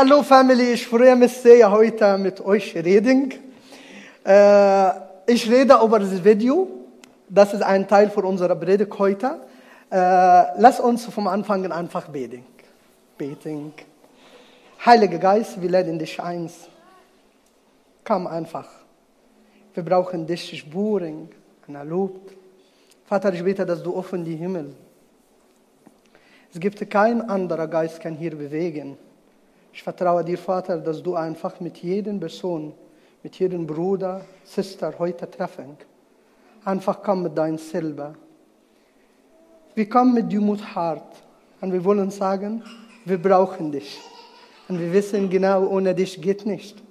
Hallo 0.00 0.22
Family, 0.22 0.74
ich 0.74 0.86
freue 0.86 1.16
mich 1.16 1.32
sehr, 1.32 1.68
heute 1.72 2.16
mit 2.18 2.40
euch 2.40 2.72
reden. 2.76 3.34
Äh, 4.24 4.90
ich 5.26 5.50
rede 5.50 5.76
über 5.82 5.98
das 5.98 6.22
Video. 6.22 6.68
Das 7.28 7.52
ist 7.52 7.62
ein 7.62 7.88
Teil 7.88 8.08
von 8.08 8.24
unserer 8.24 8.54
Predigt 8.54 8.96
heute. 8.96 9.40
Äh, 9.90 9.96
lass 10.56 10.78
uns 10.78 11.06
vom 11.06 11.26
Anfang 11.26 11.64
an 11.64 11.72
einfach 11.72 12.06
beten. 12.06 12.44
Beten. 13.16 13.72
Heiliger 14.86 15.18
Geist, 15.18 15.60
wir 15.60 15.68
laden 15.68 15.98
dich 15.98 16.22
ein. 16.22 16.48
Komm 18.04 18.28
einfach. 18.28 18.68
Wir 19.74 19.82
brauchen 19.82 20.28
dich 20.28 20.60
Spuren, 20.60 21.28
ein 21.66 21.88
Lob. 21.88 22.20
Vater, 23.04 23.32
ich 23.32 23.42
bete, 23.42 23.66
dass 23.66 23.82
du 23.82 23.96
offen 23.96 24.24
die 24.24 24.36
Himmel. 24.36 24.76
Es 26.54 26.60
gibt 26.60 26.88
kein 26.88 27.28
anderer 27.28 27.66
Geist, 27.66 28.00
kann 28.00 28.14
hier 28.14 28.36
bewegen. 28.36 28.96
Ich 29.78 29.84
vertraue 29.84 30.24
dir, 30.24 30.36
Vater, 30.36 30.78
dass 30.78 31.00
du 31.00 31.14
einfach 31.14 31.60
mit 31.60 31.78
jedem 31.78 32.18
Person, 32.18 32.74
mit 33.22 33.38
jedem 33.38 33.64
Bruder, 33.64 34.22
Sister 34.42 34.92
heute 34.98 35.30
treffen. 35.30 35.76
Einfach 36.64 37.00
komm 37.00 37.22
mit 37.22 37.38
deinem 37.38 37.58
selber. 37.58 38.14
Wir 39.76 39.88
kommen 39.88 40.14
mit 40.14 40.32
Demut 40.32 40.74
hart 40.74 41.22
und 41.60 41.72
wir 41.72 41.84
wollen 41.84 42.10
sagen, 42.10 42.64
wir 43.04 43.22
brauchen 43.22 43.70
dich. 43.70 44.00
Und 44.68 44.80
wir 44.80 44.92
wissen 44.92 45.30
genau, 45.30 45.68
ohne 45.68 45.94
dich 45.94 46.20
geht 46.20 46.44
nicht. 46.44 46.82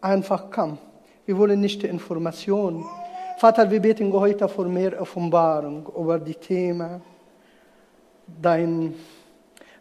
Einfach 0.00 0.46
komm. 0.50 0.78
Wir 1.26 1.38
wollen 1.38 1.60
nicht 1.60 1.80
die 1.80 1.86
Information. 1.86 2.84
Vater, 3.38 3.70
wir 3.70 3.80
beten 3.80 4.12
heute 4.12 4.48
für 4.48 4.64
mehr 4.64 5.00
Offenbarung 5.00 5.88
über 5.96 6.18
die 6.18 6.34
Themen, 6.34 7.00
dein, 8.26 8.96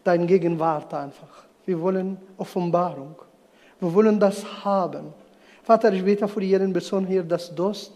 dein 0.04 0.28
Gegenwart 0.28 0.94
einfach. 0.94 1.51
Wir 1.66 1.80
wollen 1.80 2.18
Offenbarung. 2.38 3.16
Wir 3.80 3.94
wollen 3.94 4.20
das 4.20 4.44
haben. 4.64 5.14
Vater, 5.64 5.94
ich 5.94 6.04
bete 6.04 6.28
für 6.28 6.42
jeden 6.42 6.74
Person 6.74 7.06
hier, 7.06 7.24
das 7.24 7.54
Durst 7.54 7.94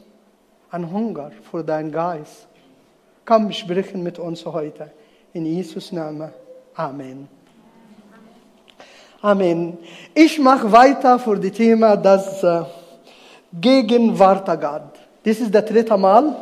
an 0.69 0.91
Hunger 0.91 1.31
für 1.49 1.63
deinen 1.63 1.91
Geist. 1.91 2.47
Komm, 3.25 3.51
sprechen 3.51 4.03
mit 4.03 4.19
uns 4.19 4.45
heute. 4.45 4.91
In 5.33 5.45
Jesus' 5.45 5.91
Namen. 5.91 6.31
Amen. 6.75 7.27
Amen. 9.21 9.77
Ich 10.13 10.37
mache 10.39 10.71
weiter 10.71 11.17
für 11.17 11.39
das 11.39 11.51
Thema 11.53 11.97
das 11.97 12.43
äh, 12.43 12.61
Gegenwart 13.51 14.45
Gott. 14.61 14.99
Das 15.23 15.39
ist 15.39 15.53
das 15.53 15.65
dritte 15.65 15.97
Mal. 15.97 16.35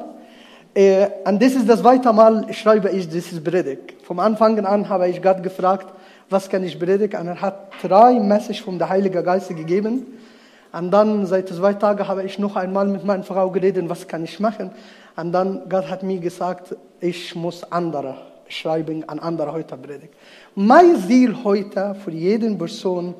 Äh, 0.73 1.07
und 1.25 1.41
das 1.41 1.53
ist 1.53 1.69
das 1.69 1.79
zweite 1.79 2.11
Mal, 2.11 2.51
schreibe 2.53 2.89
ich 2.89 3.07
dieses 3.07 3.41
Predigt. 3.41 3.93
Vom 4.03 4.19
Anfang 4.19 4.65
an 4.65 4.89
habe 4.89 5.07
ich 5.07 5.21
Gott 5.21 5.41
gefragt, 5.41 5.93
was 6.33 6.49
kann 6.49 6.63
ich 6.63 6.77
predigen? 6.77 7.21
Und 7.21 7.27
er 7.27 7.41
hat 7.41 7.71
drei 7.81 8.19
Messages 8.19 8.59
vom 8.59 8.77
Heiligen 8.89 9.23
Geist 9.23 9.49
gegeben. 9.49 10.05
Und 10.73 10.91
dann, 10.91 11.25
seit 11.27 11.47
zwei 11.49 11.73
Tagen, 11.75 12.07
habe 12.07 12.23
ich 12.23 12.39
noch 12.39 12.55
einmal 12.55 12.87
mit 12.87 13.05
meiner 13.05 13.23
Frau 13.23 13.49
geredet, 13.51 13.87
was 13.87 14.07
kann 14.07 14.23
ich 14.23 14.39
machen? 14.39 14.71
Und 15.15 15.31
dann, 15.31 15.69
Gott 15.69 15.89
hat 15.89 16.03
mir 16.03 16.19
gesagt, 16.19 16.75
ich 16.99 17.35
muss 17.35 17.63
andere 17.71 18.15
schreiben, 18.47 19.07
an 19.07 19.19
andere 19.19 19.53
heute 19.53 19.77
predigen. 19.77 20.09
Mein 20.55 20.97
Ziel 21.07 21.35
heute 21.43 21.95
für 22.03 22.11
jeden 22.11 22.57
Person, 22.57 23.13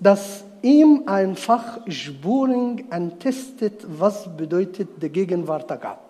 dass 0.00 0.44
ihm 0.62 1.02
einfach 1.06 1.80
Spuren 1.88 2.84
und 2.90 3.20
testet, 3.20 3.84
was 3.86 4.34
bedeutet 4.36 4.88
die 5.00 5.10
Gegenwart 5.10 5.68
Gott. 5.68 6.06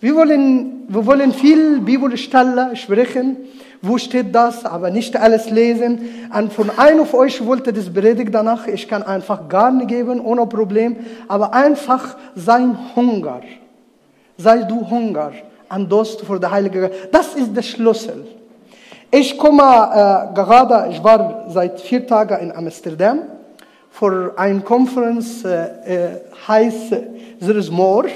Wir 0.00 0.14
wollen, 0.14 0.84
wir 0.88 1.04
wollen 1.04 1.32
viel 1.32 1.80
Bibelstellen 1.80 2.74
sprechen. 2.74 3.36
Wo 3.82 3.96
steht 3.96 4.34
das? 4.34 4.64
Aber 4.64 4.90
nicht 4.90 5.16
alles 5.16 5.48
lesen. 5.50 6.00
Und 6.36 6.52
von 6.52 6.70
einem 6.78 7.06
von 7.06 7.20
euch 7.20 7.44
wollte 7.44 7.72
das 7.72 7.92
Predigt 7.92 8.34
danach. 8.34 8.66
Ich 8.66 8.86
kann 8.88 9.02
einfach 9.02 9.48
gar 9.48 9.70
nicht 9.70 9.88
geben, 9.88 10.20
ohne 10.20 10.46
Problem. 10.46 10.96
Aber 11.28 11.54
einfach 11.54 12.16
sein 12.34 12.76
Hunger. 12.94 13.40
Sei 14.36 14.62
du 14.64 14.88
Hunger 14.88 15.32
an 15.68 15.88
Durst 15.88 16.20
für 16.22 16.38
den 16.38 16.50
Heiligen 16.50 16.82
Geist. 16.82 16.94
Das 17.10 17.34
ist 17.34 17.56
der 17.56 17.62
Schlüssel. 17.62 18.26
Ich 19.10 19.36
komme 19.38 19.62
äh, 19.62 20.34
gerade, 20.34 20.90
ich 20.90 21.02
war 21.02 21.46
seit 21.48 21.80
vier 21.80 22.06
Tagen 22.06 22.38
in 22.38 22.52
Amsterdam 22.52 23.20
für 23.90 24.32
eine 24.36 24.60
Konferenz, 24.60 25.44
äh, 25.44 25.64
äh, 25.84 26.20
heißt 26.46 26.90
There 27.40 27.58
is 27.58 27.70
More. 27.70 28.08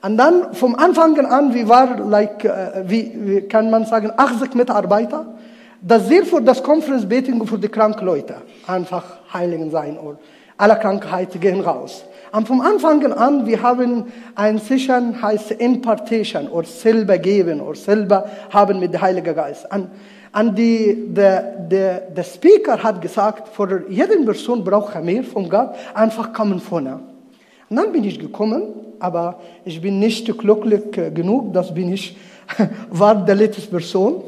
Und 0.00 0.16
dann 0.16 0.54
vom 0.54 0.76
Anfang 0.76 1.18
an, 1.26 1.54
wie 1.54 1.68
war, 1.68 1.98
like, 1.98 2.44
uh, 2.44 2.82
wie, 2.88 3.12
wie, 3.14 3.40
kann 3.42 3.70
man 3.70 3.84
sagen, 3.84 4.12
80 4.16 4.54
Mitarbeiter. 4.54 5.26
Das 5.80 6.08
sehr 6.08 6.24
für 6.24 6.40
das 6.40 6.62
Conference 6.62 7.08
Beting 7.08 7.44
für 7.46 7.58
die 7.58 7.68
kranken 7.68 8.06
Leute. 8.06 8.36
Einfach 8.66 9.04
heiligen 9.32 9.70
sein 9.70 9.96
und 9.96 10.18
alle 10.56 10.76
Krankheiten 10.76 11.40
gehen 11.40 11.60
raus. 11.60 12.04
Und 12.32 12.46
vom 12.46 12.60
Anfang 12.60 13.12
an, 13.12 13.46
wir 13.46 13.62
haben 13.62 14.04
ein 14.34 14.58
Session, 14.58 15.20
heißt 15.20 15.52
Impartation, 15.52 16.48
oder 16.48 16.66
selber 16.66 17.16
geben, 17.18 17.60
oder 17.60 17.78
selber 17.78 18.28
haben 18.50 18.80
mit 18.80 18.92
dem 18.92 19.00
Heiligen 19.00 19.34
Geist. 19.34 19.66
Und, 19.72 19.88
und 20.38 20.58
die, 20.58 21.06
der, 21.08 21.42
der, 21.42 22.00
der 22.00 22.24
Speaker 22.24 22.82
hat 22.82 23.00
gesagt, 23.00 23.48
für 23.48 23.84
jede 23.88 24.18
Person 24.24 24.62
braucht 24.62 24.94
er 24.94 25.00
mehr 25.00 25.24
von 25.24 25.48
Gott, 25.48 25.74
einfach 25.94 26.32
kommen 26.32 26.60
vorne. 26.60 27.00
Und 27.70 27.76
dann 27.76 27.92
bin 27.92 28.04
ich 28.04 28.18
gekommen, 28.18 28.62
aber 29.00 29.40
ich 29.64 29.80
bin 29.80 29.98
nicht 29.98 30.26
glücklich 30.38 30.90
genug, 30.92 31.52
das 31.52 31.72
bin 31.74 31.92
ich, 31.92 32.16
war 32.90 33.14
der 33.14 33.34
letzte 33.34 33.62
Person. 33.62 34.22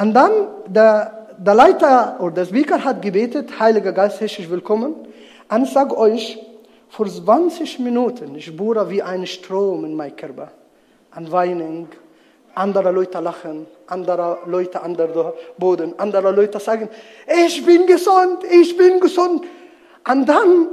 Und 0.00 0.14
dann 0.14 0.32
der, 0.66 1.28
der 1.38 1.54
Leiter 1.54 2.16
oder 2.20 2.34
der 2.34 2.46
Speaker 2.46 2.84
hat 2.84 3.02
gebetet, 3.02 3.58
Heiliger 3.58 3.92
Geist, 3.92 4.20
herzlich 4.20 4.50
willkommen. 4.50 4.94
Und 5.48 5.62
ich 5.64 5.70
sage 5.70 5.96
euch, 5.96 6.38
vor 6.88 7.06
20 7.06 7.80
Minuten, 7.80 8.36
ich 8.36 8.46
spüre 8.46 8.88
wie 8.88 9.02
ein 9.02 9.26
Strom 9.26 9.84
in 9.84 9.94
meinem 9.94 10.16
Körper. 10.16 10.52
An 11.10 11.30
Weinen, 11.30 11.88
andere 12.54 12.92
Leute 12.92 13.18
lachen, 13.20 13.66
andere 13.88 14.38
Leute 14.46 14.80
an 14.80 14.96
der 14.96 15.34
Boden, 15.58 15.94
andere 15.98 16.30
Leute 16.30 16.60
sagen, 16.60 16.88
ich 17.44 17.64
bin 17.64 17.86
gesund, 17.86 18.44
ich 18.48 18.76
bin 18.76 19.00
gesund. 19.00 19.44
Und 20.08 20.28
dann 20.28 20.68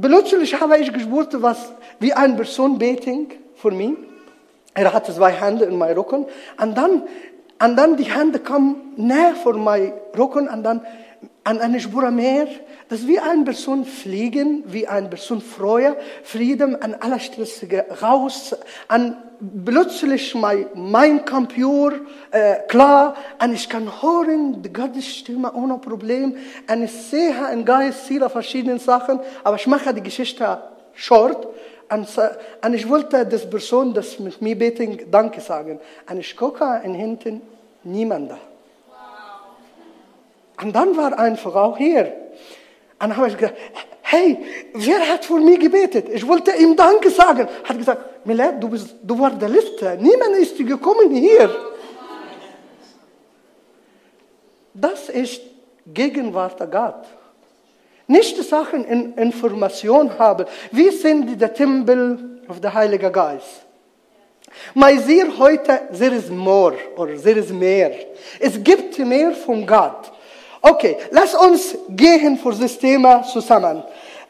Plötzlich 0.00 0.58
habe 0.60 0.78
ich 0.78 0.92
gespürt, 0.92 1.40
was 1.42 1.72
wie 1.98 2.12
eine 2.12 2.34
Person 2.34 2.78
beting 2.78 3.30
für 3.54 3.70
mich. 3.70 3.92
Er 4.74 4.92
hatte 4.92 5.14
zwei 5.14 5.32
Hände 5.32 5.66
in 5.66 5.76
meinem 5.76 5.98
Rücken. 5.98 6.26
Und 6.60 6.76
dann, 6.76 7.02
und 7.62 7.76
dann 7.76 7.96
die 7.96 8.04
Hände 8.04 8.38
kamen 8.38 8.94
näher 8.96 9.34
vor 9.34 9.54
meinem 9.54 9.92
Rücken 10.16 10.48
und 10.48 10.62
dann 10.62 10.80
an 11.44 11.60
eine 11.60 11.80
Spur 11.80 12.10
mehr, 12.10 12.46
dass 12.88 13.06
wie 13.06 13.18
eine 13.18 13.44
Person 13.44 13.84
fliegen, 13.84 14.64
wie 14.66 14.86
eine 14.86 15.08
Person 15.08 15.40
freue, 15.40 15.96
Frieden 16.22 16.80
an 16.80 16.94
aller 16.94 17.18
Stress 17.18 17.64
raus, 18.00 18.54
an 18.86 19.16
plötzlich 19.64 20.34
mein, 20.34 20.66
mein 20.74 21.24
Computer 21.24 21.96
äh, 22.30 22.56
klar, 22.68 23.16
und 23.42 23.54
ich 23.54 23.68
kann 23.68 23.90
hören 24.02 24.62
die 24.62 24.72
Gottes 24.72 25.06
Stimme 25.06 25.52
ohne 25.52 25.78
Problem, 25.78 26.36
und 26.68 26.82
ich 26.82 26.92
sehe 26.92 27.34
im 27.52 27.64
Geist 27.64 28.00
viele 28.06 28.28
verschiedene 28.30 28.78
Sachen, 28.78 29.20
aber 29.42 29.56
ich 29.56 29.66
mache 29.66 29.92
die 29.94 30.02
Geschichte 30.02 30.58
short, 30.94 31.48
und 31.90 32.74
ich 32.74 32.88
wollte 32.88 33.26
das 33.26 33.48
Person, 33.48 33.92
das 33.92 34.18
mit 34.18 34.40
mir 34.40 34.56
beten, 34.56 34.98
Danke 35.10 35.40
sagen, 35.40 35.80
und 36.08 36.18
ich 36.18 36.36
gucke 36.36 36.80
in 36.84 36.94
hinten, 36.94 37.42
niemand 37.82 38.30
da. 38.30 38.51
Und 40.60 40.74
dann 40.74 40.96
war 40.96 41.18
eine 41.18 41.36
Frau 41.36 41.76
hier. 41.76 42.12
Und 43.00 43.08
dann 43.08 43.16
habe 43.16 43.28
ich 43.28 43.36
gesagt, 43.36 43.56
hey, 44.02 44.38
wer 44.74 45.08
hat 45.08 45.24
für 45.24 45.40
mich 45.40 45.58
gebetet? 45.58 46.08
Ich 46.12 46.26
wollte 46.26 46.52
ihm 46.52 46.76
Danke 46.76 47.10
sagen. 47.10 47.48
Hat 47.64 47.78
gesagt, 47.78 48.26
Milad, 48.26 48.62
du, 48.62 48.68
bist, 48.68 48.94
du 49.02 49.18
warst 49.18 49.40
der 49.40 49.48
Letzte. 49.48 49.96
Niemand 50.00 50.36
ist 50.36 50.56
gekommen 50.58 51.10
hier. 51.14 51.50
Das 54.74 55.08
ist 55.08 55.40
Gegenwart 55.86 56.58
Gott. 56.70 57.04
Nicht 58.06 58.36
Sachen 58.44 58.84
in 58.84 59.14
Information 59.14 60.18
haben. 60.18 60.46
Wir 60.70 60.92
sind 60.92 61.40
der 61.40 61.52
Tempel 61.52 62.40
auf 62.48 62.60
der 62.60 62.74
Heilige 62.74 63.10
Geist. 63.10 63.66
Mein 64.74 65.00
Ziel 65.02 65.32
heute, 65.38 65.80
there 65.96 66.14
is 66.14 66.28
more, 66.28 66.76
oder 66.96 67.16
there 67.16 67.38
is 67.38 67.50
mehr. 67.50 67.92
Es 68.38 68.62
gibt 68.62 68.98
mehr 68.98 69.32
von 69.32 69.66
Gott. 69.66 70.12
Okay, 70.64 70.96
lass 71.10 71.34
uns 71.34 71.76
gehen 71.88 72.38
für 72.38 72.54
das 72.54 72.78
Thema 72.78 73.24
zusammen. 73.24 73.82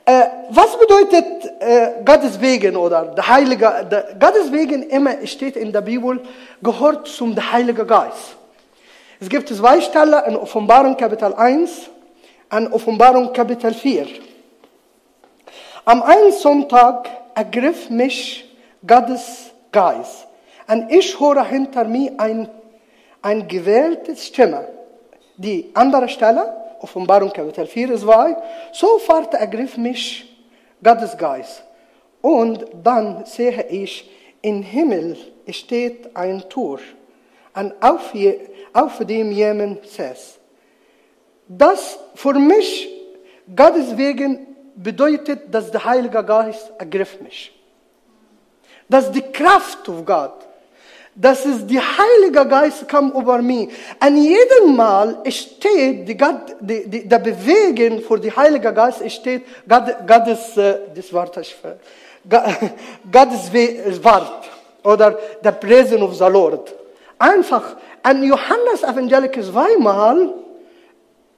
Äh, 0.04 0.24
was 0.48 0.78
bedeutet 0.78 1.52
äh, 1.60 2.02
Gottes 2.04 2.40
Wegen 2.40 2.74
oder 2.74 3.04
der 3.14 3.28
Heilige, 3.28 3.86
der, 3.90 4.16
Gottes 4.18 4.50
Wegen 4.50 4.82
immer 4.84 5.26
steht 5.26 5.56
in 5.56 5.70
der 5.70 5.82
Bibel, 5.82 6.22
gehört 6.62 7.06
zum 7.06 7.36
Heiligen 7.52 7.86
Geist. 7.86 8.36
Es 9.20 9.28
gibt 9.28 9.46
zwei 9.50 9.80
Stellen 9.82 10.24
in 10.26 10.36
Offenbarung 10.36 10.96
Kapitel 10.96 11.34
1 11.34 11.90
und 12.50 12.72
Offenbarung 12.72 13.32
Kapitel 13.34 13.74
4. 13.74 14.06
Am 15.84 16.02
einen 16.02 16.32
Sonntag 16.32 17.10
ergriff 17.34 17.90
mich 17.90 18.50
Gottes 18.86 19.50
Geist 19.70 20.26
und 20.66 20.90
ich 20.90 21.20
höre 21.20 21.44
hinter 21.44 21.84
mir 21.84 22.12
ein, 22.16 22.48
ein 23.20 23.46
gewähltes 23.46 24.26
Stimme 24.26 24.66
die 25.36 25.70
andere 25.74 26.08
Stelle, 26.08 26.76
Offenbarung 26.80 27.32
Kapitel 27.32 27.66
4, 27.66 27.96
2, 27.96 28.36
sofort 28.72 29.34
ergriff 29.34 29.76
mich 29.76 30.28
Gottes 30.82 31.16
Geist. 31.16 31.62
Und 32.20 32.66
dann 32.82 33.24
sehe 33.24 33.66
ich, 33.68 34.10
im 34.40 34.62
Himmel 34.62 35.16
steht 35.48 36.14
ein 36.16 36.48
Tor, 36.48 36.80
und 37.54 37.74
auf, 37.82 38.14
je, 38.14 38.40
auf 38.72 38.98
dem 39.04 39.30
jemand 39.30 39.86
saß. 39.86 40.38
Das 41.46 41.98
für 42.14 42.34
mich, 42.34 42.88
Gottes 43.54 43.96
Wegen, 43.96 44.46
bedeutet, 44.74 45.54
dass 45.54 45.70
der 45.70 45.84
Heilige 45.84 46.24
Geist 46.24 46.72
ergriff 46.78 47.20
mich. 47.20 47.52
Das 48.88 49.06
ist 49.06 49.14
die 49.14 49.22
Kraft 49.22 49.84
von 49.84 50.04
Gott. 50.04 50.46
Das 51.14 51.44
ist 51.44 51.66
die 51.66 51.78
Heilige 51.78 52.46
Geist 52.48 52.88
kam 52.88 53.12
über 53.12 53.42
mich. 53.42 53.68
An 54.00 54.16
jedem 54.16 54.74
Mal 54.74 55.18
steht 55.28 56.08
die 56.08 56.16
Gott, 56.16 56.56
die, 56.60 56.88
die, 56.88 57.06
der 57.06 57.18
Bewegen 57.18 58.00
für 58.00 58.18
die 58.18 58.34
Heilige 58.34 58.72
Geist 58.72 59.08
steht 59.10 59.42
Gott, 59.68 59.94
Gottes, 60.06 60.56
äh, 60.56 60.78
das 60.94 61.12
Wort, 61.12 61.36
ich, 61.36 61.54
Gottes 63.12 63.52
Wort 64.02 64.50
oder 64.82 65.18
der 65.44 65.52
Presence 65.52 66.02
of 66.02 66.14
the 66.14 66.24
Lord. 66.24 66.74
Einfach 67.18 67.76
an 68.02 68.22
Johannes 68.22 68.82
Evangelical 68.82 69.44
zweimal 69.44 70.32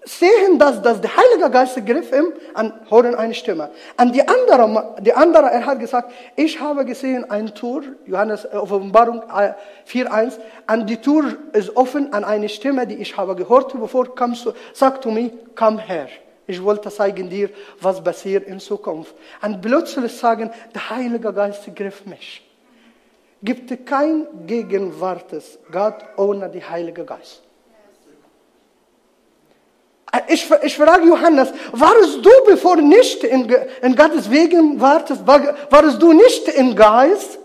sehen 0.04 0.58
das, 0.58 0.82
dass 0.82 1.00
der 1.00 1.10
Heilige 1.16 1.50
Geist 1.50 1.74
griff 1.86 2.12
ihm 2.12 2.32
und 2.54 2.90
hören 2.90 3.14
eine 3.14 3.34
Stimme. 3.34 3.70
Und 4.00 4.14
die 4.14 4.26
andere, 4.26 4.96
die 5.00 5.12
andere, 5.12 5.50
er 5.50 5.66
hat 5.66 5.80
gesagt, 5.80 6.12
ich 6.36 6.60
habe 6.60 6.84
gesehen 6.84 7.30
ein 7.30 7.54
Tor, 7.54 7.82
Johannes 8.06 8.44
äh, 8.44 8.56
Offenbarung 8.56 9.22
4.1, 9.22 10.38
und 10.70 10.86
die 10.88 10.98
Tür 10.98 11.36
ist 11.52 11.76
offen 11.76 12.12
an 12.12 12.24
eine 12.24 12.48
Stimme, 12.48 12.86
die 12.86 12.96
ich 12.96 13.16
habe 13.16 13.34
gehört, 13.34 13.78
bevor 13.78 14.14
kommst 14.14 14.44
du, 14.46 14.52
sag 14.72 15.02
zu 15.02 15.10
mir, 15.10 15.30
komm 15.54 15.78
her. 15.78 16.08
Ich 16.46 16.62
wollte 16.62 16.90
zeigen 16.90 17.30
dir, 17.30 17.48
was 17.80 18.04
passiert 18.04 18.46
in 18.46 18.60
Zukunft. 18.60 19.14
Und 19.40 19.62
plötzlich 19.62 20.12
sagen, 20.12 20.50
der 20.74 20.90
Heilige 20.90 21.32
Geist 21.32 21.74
griff 21.74 22.04
mich. 22.04 22.42
Gibt 23.42 23.86
kein 23.86 24.26
Gegenwartes 24.46 25.58
Gott 25.70 26.04
ohne 26.16 26.50
die 26.50 26.62
Heilige 26.62 27.04
Geist. 27.04 27.42
Ich, 30.28 30.50
ich 30.62 30.76
frage 30.76 31.06
Johannes, 31.06 31.52
warst 31.72 32.24
du, 32.24 32.30
bevor 32.46 32.76
nicht 32.76 33.24
in, 33.24 33.52
in 33.82 33.96
Gottes 33.96 34.30
Wegen 34.30 34.80
wartest, 34.80 35.26
war, 35.26 35.40
warst 35.70 36.00
du 36.00 36.12
nicht 36.12 36.48
im 36.48 36.76
Geist? 36.76 37.38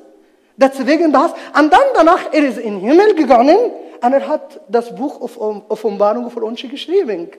Deswegen 0.58 1.12
das. 1.14 1.32
Und 1.58 1.72
dann 1.72 1.80
danach, 1.96 2.34
er 2.34 2.44
ist 2.48 2.58
in 2.58 2.80
den 2.80 2.90
Himmel 2.90 3.16
gegangen 3.16 3.58
und 4.02 4.14
er 4.14 4.28
hat 4.28 4.60
das 4.68 4.94
Buch 4.94 5.22
auf 5.22 5.40
Offenbarung 5.70 6.30
für 6.30 6.44
uns 6.44 6.62
geschrieben. 6.62 7.30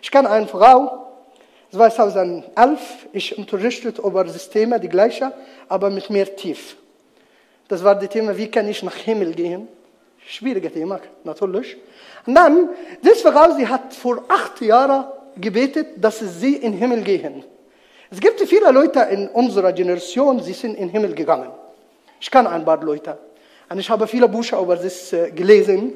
Ich 0.00 0.10
kenne 0.10 0.28
eine 0.28 0.48
Frau, 0.48 1.06
2011, 1.70 2.80
ich 3.12 3.38
unterrichtet 3.38 3.98
über 3.98 4.26
Systeme, 4.28 4.78
die 4.78 4.88
gleiche, 4.88 5.32
aber 5.68 5.88
mit 5.88 6.10
mehr 6.10 6.34
Tief. 6.36 6.76
Das 7.68 7.82
war 7.82 7.94
das 7.94 8.10
Thema, 8.10 8.36
wie 8.36 8.50
kann 8.50 8.68
ich 8.68 8.82
nach 8.82 8.96
Himmel 8.96 9.32
gehen? 9.34 9.68
Schwierige 10.26 10.70
Thema, 10.70 11.00
natürlich. 11.24 11.76
Und 12.26 12.34
dann, 12.34 12.68
diese 13.02 13.32
Frau, 13.32 13.54
sie 13.56 13.66
hat 13.66 13.92
vor 13.92 14.24
acht 14.28 14.60
Jahren 14.60 15.06
gebetet, 15.36 15.88
dass 15.96 16.20
sie 16.20 16.56
in 16.56 16.72
den 16.72 16.78
Himmel 16.78 17.02
gehen. 17.02 17.44
Es 18.10 18.20
gibt 18.20 18.40
viele 18.40 18.70
Leute 18.70 19.00
in 19.10 19.28
unserer 19.28 19.72
Generation, 19.72 20.40
sie 20.40 20.52
sind 20.52 20.74
in 20.74 20.88
den 20.88 20.90
Himmel 20.90 21.14
gegangen. 21.14 21.50
Ich 22.20 22.30
kann 22.30 22.46
ein 22.46 22.64
paar 22.64 22.82
Leute. 22.82 23.18
Und 23.68 23.78
ich 23.78 23.88
habe 23.88 24.06
viele 24.06 24.28
Bücher 24.28 24.60
über 24.60 24.76
das 24.76 25.12
äh, 25.12 25.30
gelesen. 25.30 25.94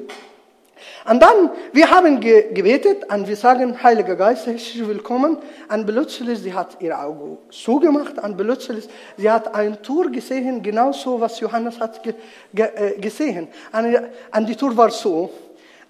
Und 1.09 1.21
dann, 1.21 1.51
wir 1.73 1.89
haben 1.89 2.19
ge 2.19 2.53
gebetet 2.53 3.11
und 3.11 3.27
wir 3.27 3.35
sagen, 3.35 3.81
Heiliger 3.81 4.15
Geist, 4.15 4.45
herzlich 4.45 4.87
willkommen. 4.87 5.37
Und 5.69 5.85
plötzlich, 5.85 6.39
sie 6.39 6.53
hat 6.53 6.77
ihre 6.81 6.99
Augen 6.99 7.37
zugemacht 7.49 8.17
und 8.21 8.37
plötzlich, 8.37 8.87
sie 9.17 9.29
hat 9.29 9.53
ein 9.53 9.81
Tor 9.81 10.09
gesehen, 10.09 10.61
genauso, 10.61 11.19
was 11.19 11.39
Johannes 11.39 11.79
hat 11.79 12.03
ge 12.03 12.13
ge 12.53 12.65
äh, 12.75 12.99
gesehen. 12.99 13.47
Und, 13.71 13.99
und 14.35 14.49
die 14.49 14.55
Tor 14.55 14.75
war 14.75 14.91
so. 14.91 15.29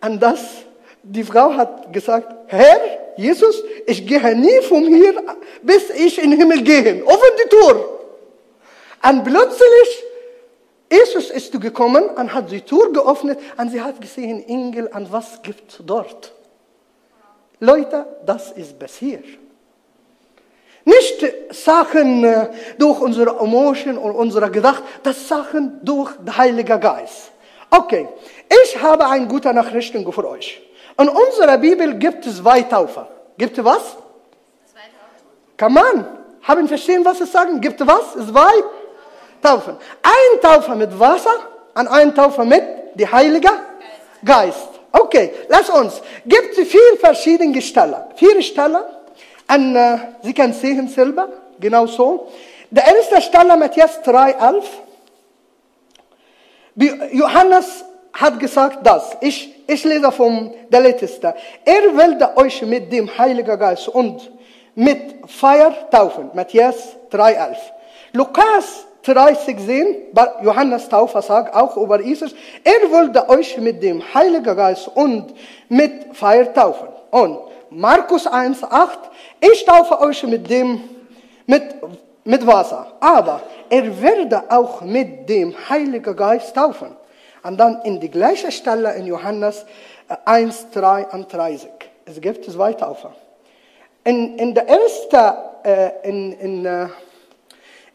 Und 0.02 0.22
das, 0.22 0.40
die 1.04 1.24
Frau 1.24 1.54
hat 1.54 1.92
gesagt, 1.92 2.34
Herr, 2.48 2.80
Jesus, 3.18 3.64
ich 3.86 4.06
gehe 4.06 4.36
nie 4.36 4.62
von 4.62 4.86
hier, 4.86 5.14
bis 5.62 5.90
ich 5.90 6.22
in 6.22 6.32
den 6.32 6.40
Himmel 6.40 6.62
gehe. 6.62 7.04
Offen 7.06 7.30
die 7.44 7.50
Tür. 7.50 8.00
Und 9.10 9.24
plötzlich, 9.24 10.04
Jesus 10.90 11.30
ist 11.32 11.60
gekommen 11.60 12.06
und 12.06 12.34
hat 12.34 12.50
die 12.50 12.62
Tür 12.62 12.92
geöffnet 12.94 13.40
und 13.58 13.72
sie 13.72 13.82
hat 13.82 14.00
gesehen, 14.00 14.48
Engel, 14.48 14.88
und 14.88 15.12
was 15.12 15.42
gibt 15.42 15.82
dort? 15.86 16.34
Leute, 17.60 18.06
das 18.26 18.52
ist 18.52 18.78
passiert. 18.80 19.26
Nicht 20.86 21.26
Sachen 21.52 22.24
äh, 22.24 22.48
durch 22.78 23.02
unsere 23.02 23.40
Emotionen 23.40 23.98
und 23.98 24.12
unsere 24.12 24.50
Gedacht, 24.50 24.84
das 25.04 25.28
Sachen 25.28 25.80
durch 25.84 26.16
den 26.16 26.38
Heiligen 26.38 26.80
Geist. 26.80 27.32
Okay, 27.70 28.08
ich 28.64 28.82
habe 28.82 29.06
eine 29.06 29.28
gute 29.28 29.54
Nachrichten 29.54 30.10
für 30.10 30.30
euch. 30.30 30.62
In 30.98 31.10
unserer 31.10 31.58
Bibel 31.58 31.96
gibt 31.96 32.26
es 32.26 32.38
zwei 32.38 32.62
Taufer. 32.62 33.10
Gibt 33.38 33.58
es 33.58 33.66
was? 33.66 33.98
Zwei 34.66 34.88
Taufen. 34.96 35.28
Kann 35.58 35.74
man? 35.74 36.08
Haben 36.44 36.68
verstehen, 36.70 37.04
was 37.04 37.20
es 37.20 37.34
sagen? 37.34 37.60
Gibt 37.60 37.82
es 37.82 37.86
was? 37.86 38.14
Zwei 38.14 38.64
Taufen. 39.42 39.78
Ein 40.04 40.42
Taufer 40.42 40.76
mit 40.76 40.98
Wasser 41.00 41.36
und 41.76 41.88
ein 41.88 42.14
Taufer 42.14 42.46
mit 42.46 42.64
der 42.96 43.12
Heilige 43.12 43.50
Geist. 44.24 44.70
Okay, 44.92 45.32
lass 45.48 45.70
uns. 45.70 46.02
Gibt 46.26 46.58
es 46.58 46.68
vier 46.68 46.98
verschiedene 47.00 47.62
Stellen. 47.62 47.96
Vier 48.16 48.42
Stellen. 48.42 48.84
Und 49.50 49.76
äh, 49.76 49.98
Sie 50.24 50.34
können 50.34 50.54
sehen 50.54 50.88
selber, 50.88 51.30
genau 51.60 51.86
so. 51.86 52.28
Der 52.70 52.86
erste 52.86 53.22
Stelle, 53.22 53.56
Matthäus 53.56 54.00
3,11. 54.04 54.64
Johannes 57.14 57.86
hat 58.14 58.40
gesagt 58.40 58.86
das. 58.86 59.16
Ich, 59.22 59.64
ich 59.68 59.84
lese 59.84 60.12
vom 60.12 60.54
der 60.70 60.82
Letzte. 60.82 61.34
Er 61.64 61.96
will 61.96 62.18
euch 62.36 62.62
mit 62.64 62.92
dem 62.92 63.16
Heiligen 63.18 63.58
Geist 63.58 63.88
und 63.88 64.30
mit 64.76 65.16
Feuer 65.28 65.74
taufen. 65.90 66.32
Matthäus 66.34 66.96
3,11. 67.12 67.56
Lukas 68.14 68.87
3,16, 69.14 70.44
Johannes 70.44 70.90
Taufer 70.90 71.22
sagt 71.22 71.56
auch 71.56 71.78
über 71.78 72.02
Jesus, 72.02 72.34
er 72.64 72.92
wollte 72.92 73.30
euch 73.30 73.58
mit 73.58 73.82
dem 73.82 74.02
Heiligen 74.14 74.56
Geist 74.56 74.90
und 74.94 75.34
mit 75.70 76.16
Feuer 76.16 76.54
taufen. 76.54 76.88
Und 77.12 77.40
Markus 77.70 78.28
1,8, 78.28 78.90
ich 79.40 79.66
taufe 79.66 80.00
euch 80.00 80.24
mit 80.24 80.50
dem, 80.50 80.82
mit, 81.46 81.64
mit 82.24 82.46
Wasser. 82.48 82.94
Aber 83.00 83.42
er 83.70 84.02
werde 84.02 84.44
auch 84.50 84.82
mit 84.82 85.28
dem 85.30 85.56
Heiligen 85.70 86.16
Geist 86.16 86.56
taufen. 86.56 86.96
Und 87.44 87.58
dann 87.58 87.82
in 87.84 88.00
die 88.00 88.10
gleiche 88.10 88.52
Stelle 88.52 88.94
in 88.96 89.06
Johannes 89.06 89.66
1, 90.26 90.64
äh, 90.64 90.80
3 90.80 91.08
und 91.08 91.32
30. 91.32 91.70
Es 92.06 92.20
gibt 92.22 92.46
zwei 92.46 92.74
Taufer. 92.74 93.14
In, 94.04 94.38
in 94.38 94.54
der 94.54 94.68
ersten, 94.68 95.38
äh, 95.64 95.92
in, 96.04 96.32
in, 96.34 96.66
äh, 96.66 96.88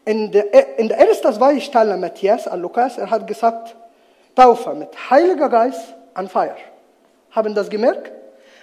in, 0.05 0.31
der, 0.31 0.53
ersten 0.53 1.33
zwei 1.33 1.59
Stellen 1.59 1.99
Matthias 1.99 2.49
Lukas, 2.55 2.97
er 2.97 3.09
hat 3.09 3.25
gesagt, 3.25 3.75
Taufe 4.35 4.73
mit 4.73 4.89
Heiliger 5.09 5.49
Geist 5.49 5.93
und 6.15 6.31
Feuer. 6.31 6.57
Haben 7.31 7.55
das 7.55 7.69
gemerkt? 7.69 8.11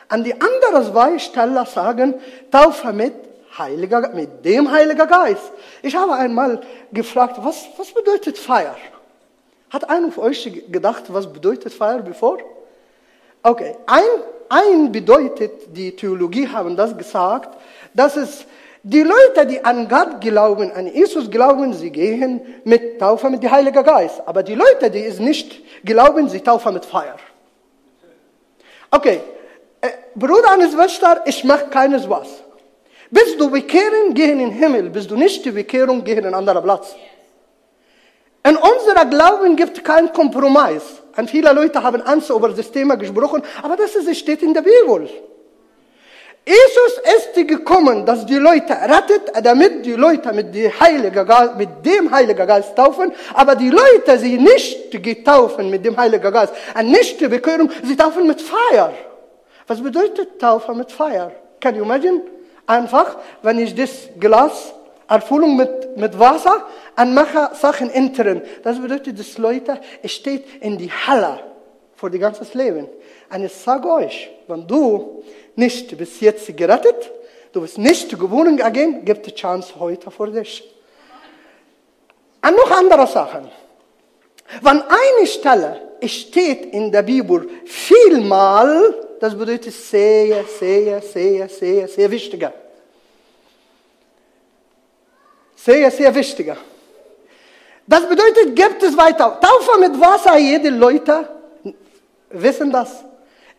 An 0.09 0.25
die 0.25 0.35
anderen 0.35 0.85
zwei 0.85 1.19
Stellen 1.19 1.65
sagen, 1.67 2.15
Taufe 2.51 2.93
mit 2.93 3.15
Heiliger, 3.57 4.11
mit 4.11 4.45
dem 4.45 4.71
Heiligen 4.71 5.07
Geist. 5.07 5.53
Ich 5.83 5.95
habe 5.97 6.15
einmal 6.15 6.61
gefragt, 6.93 7.37
was, 7.43 7.67
was 7.77 7.93
bedeutet 7.93 8.39
Feuer? 8.39 8.77
Hat 9.71 9.89
einer 9.89 10.11
von 10.11 10.25
euch 10.25 10.65
gedacht, 10.69 11.05
was 11.09 11.33
bedeutet 11.33 11.73
Feuer 11.73 12.01
bevor? 12.01 12.39
Okay, 13.43 13.77
ein, 13.87 14.03
ein 14.49 14.93
bedeutet, 14.93 15.77
die 15.77 15.95
Theologie 15.95 16.49
haben 16.49 16.77
das 16.77 16.97
gesagt, 16.97 17.57
dass 17.95 18.17
es 18.17 18.45
die 18.83 19.03
Leute, 19.03 19.47
die 19.47 19.63
an 19.63 19.89
Gott 19.89 20.21
glauben, 20.21 20.73
an 20.73 20.87
Jesus 20.87 21.31
glauben, 21.31 21.75
sie 21.75 21.91
gehen 21.91 22.41
mit 22.65 22.99
Taufe 22.99 23.29
mit 23.29 23.43
dem 23.43 23.51
Heiligen 23.51 23.85
Geist. 23.85 24.23
Aber 24.25 24.43
die 24.43 24.55
Leute, 24.55 24.91
die 24.91 25.05
es 25.05 25.19
nicht 25.19 25.63
glauben, 25.85 26.29
sie 26.29 26.41
taufen 26.41 26.73
mit 26.75 26.87
Feuer. 26.87 27.17
Okay, 28.91 29.21
äh, 29.81 29.89
Bruder 30.15 30.55
und 30.59 30.73
Schwester, 30.73 31.23
ich 31.27 31.45
mache 31.45 31.67
keines 31.67 32.09
was. 32.09 32.29
Bist 33.11 33.39
du 33.39 33.51
bekehren, 33.51 34.15
geh 34.15 34.31
in 34.31 34.39
den 34.39 34.51
Himmel. 34.51 34.89
Bist 34.89 35.11
du 35.11 35.17
nicht 35.17 35.45
die 35.45 35.51
Bekehrung, 35.51 36.03
geh 36.03 36.13
in 36.13 36.25
einen 36.25 36.35
anderen 36.35 36.63
Platz. 36.63 36.95
In 38.49 38.57
unserer 38.57 39.05
Glauben 39.05 39.57
gibt 39.57 39.77
es 39.77 39.85
keinen 39.85 40.13
Kompromiss. 40.13 40.83
Und 41.17 41.29
viele 41.29 41.53
Leute 41.53 41.83
haben 41.83 42.01
Angst 42.03 42.31
über 42.31 42.49
das 42.49 42.71
Thema 42.71 42.97
gesprochen, 42.97 43.43
aber 43.63 43.77
das 43.77 43.93
steht 44.17 44.43
in 44.43 44.55
der 44.55 44.63
Bibel. 44.63 45.11
Jesus 46.47 47.01
ist 47.17 47.49
gekommen, 47.49 48.05
dass 48.07 48.27
die 48.27 48.37
Leute 48.37 48.73
rettet, 48.73 49.33
damit 49.45 49.85
die 49.85 49.93
Leute 49.93 50.33
mit, 50.33 50.55
die 50.55 50.69
Heilige 50.69 51.27
mit 51.57 51.85
dem 51.85 52.11
Heiligen 52.11 52.47
Geist 52.47 52.75
taufen, 52.75 53.13
aber 53.35 53.55
die 53.55 53.71
Leute, 53.71 54.19
sie 54.19 54.39
nicht 54.39 54.91
getaufen 55.03 55.71
mit 55.71 55.85
dem 55.85 55.97
Heiligen 55.97 56.33
Geist, 56.33 56.53
und 56.77 56.91
nicht 56.91 57.21
die 57.21 57.29
Bekehrung, 57.29 57.71
sie 57.85 57.97
taufen 57.97 58.27
mit 58.27 58.41
Feuer. 58.41 58.93
Was 59.67 59.81
bedeutet 59.81 60.41
Taufe 60.41 60.75
mit 60.75 60.91
Feuer? 60.91 61.31
Can 61.61 61.77
you 61.77 61.83
imagine? 61.83 62.23
Einfach, 62.67 63.17
wenn 63.43 63.59
ich 63.59 63.75
das 63.75 64.09
Glas 64.19 64.73
Erfüllung 65.11 65.57
mit, 65.57 65.97
mit 65.97 66.19
Wasser 66.19 66.67
und 66.97 67.15
mache 67.15 67.51
Sachen 67.55 67.91
intern. 67.91 68.43
Das 68.63 68.81
bedeutet, 68.81 69.19
dass 69.19 69.39
Leute 69.39 69.81
steht 70.05 70.45
in 70.63 70.79
die 70.79 70.91
Halle 70.91 71.41
für 71.97 72.09
ihr 72.13 72.19
ganzes 72.21 72.55
Leben. 72.55 72.89
Und 73.33 73.45
ich 73.45 73.53
sage 73.53 73.89
euch, 73.89 74.31
wenn 74.49 74.67
du 74.67 75.23
nicht 75.55 75.97
bis 75.97 76.21
jetzt 76.21 76.57
gerettet, 76.57 77.11
du 77.53 77.61
bist 77.61 77.79
nicht 77.79 78.11
geboren 78.11 78.61
again, 78.61 79.05
gibt 79.05 79.27
die 79.27 79.35
Chance 79.35 79.73
heute 79.79 80.11
für 80.11 80.29
dich. 80.29 80.65
Und 82.43 82.57
noch 82.57 82.71
andere 82.71 83.07
Sachen. 83.07 83.49
Wenn 84.63 84.83
eine 84.83 85.27
Stelle 85.27 85.81
steht 86.05 86.73
in 86.75 86.91
der 86.91 87.03
Bibel 87.03 87.49
vielmal, 87.67 88.95
das 89.21 89.37
bedeutet 89.37 89.75
sehr, 89.75 90.45
sehr, 90.45 91.01
sehr, 91.01 91.49
sehr, 91.49 91.87
sehr 91.87 92.11
wichtiger. 92.11 92.53
Sehr, 95.55 95.91
sehr 95.91 96.13
wichtiger. 96.15 96.57
Das 97.87 98.09
bedeutet, 98.09 98.57
gibt 98.57 98.83
es 98.83 98.97
weiter. 98.97 99.39
Taufe 99.41 99.79
mit 99.79 100.01
Wasser, 100.01 100.39
jede 100.39 100.71
Leute 100.71 101.29
wissen 102.31 102.73
das. 102.73 103.05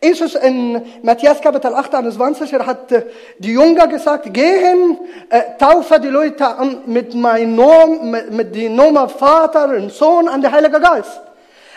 Jesus 0.04 0.34
in 0.34 0.82
Matthäus 1.04 1.40
Kapitel 1.42 1.76
8, 1.76 1.94
21, 1.94 2.52
er 2.54 2.66
hat 2.66 2.92
äh, 2.92 3.06
die 3.38 3.54
Jünger 3.54 3.86
gesagt, 3.86 4.34
gehen, 4.34 4.98
äh, 5.30 5.42
taufe 5.60 6.00
die 6.00 6.08
Leute 6.08 6.48
an 6.48 6.82
mit 6.88 7.14
meinem 7.14 7.56
Namen, 7.56 8.10
mit, 8.10 8.32
mit 8.32 8.56
dem 8.56 8.76
Namen 8.76 9.08
Vater 9.10 9.70
und 9.70 9.92
Sohn 9.92 10.28
an 10.28 10.42
den 10.42 10.52
Heiligen 10.52 10.82
Geist. 10.82 11.22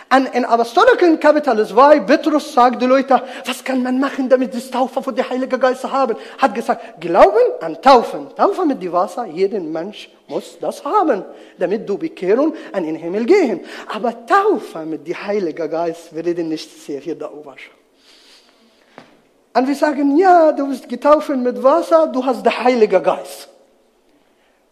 Und 0.09 0.33
in 0.33 0.43
Apostoliken 0.43 1.19
Kapitel 1.19 1.67
2, 1.67 1.99
Petrus 1.99 2.51
sagt 2.51 2.81
die 2.81 2.87
Leute, 2.87 3.21
was 3.45 3.63
kann 3.63 3.83
man 3.83 3.99
machen, 3.99 4.27
damit 4.27 4.55
sie 4.55 4.71
Taufe 4.71 5.03
von 5.03 5.15
der 5.15 5.29
Heilige 5.29 5.59
Geist 5.59 5.83
haben? 5.83 6.15
Hat 6.39 6.55
gesagt, 6.55 6.99
Glauben 6.99 7.53
an 7.61 7.79
Taufen. 7.79 8.35
Taufe 8.35 8.65
mit 8.65 8.81
dem 8.81 8.91
Wasser, 8.91 9.25
jeder 9.25 9.59
Mensch 9.59 10.09
muss 10.27 10.57
das 10.59 10.83
haben, 10.83 11.23
damit 11.59 11.87
du 11.87 11.95
bekehren 11.95 12.53
und 12.53 12.55
in 12.73 12.85
den 12.85 12.95
Himmel 12.95 13.25
gehen. 13.25 13.59
Aber 13.87 14.25
Taufe 14.25 14.79
mit 14.79 15.07
dem 15.07 15.27
Heiligen 15.27 15.69
Geist, 15.69 16.15
wir 16.15 16.25
reden 16.25 16.49
nicht 16.49 16.71
sehr 16.83 16.99
hier 16.99 17.15
darüber. 17.15 17.55
Und 19.55 19.69
wir 19.69 19.75
sagen, 19.75 20.17
ja, 20.17 20.51
du 20.51 20.67
bist 20.67 20.87
getauft 20.89 21.29
mit 21.29 21.63
Wasser, 21.63 22.07
du 22.07 22.23
hast 22.25 22.45
den 22.45 22.63
Heiligen 22.63 23.01
Geist. 23.01 23.47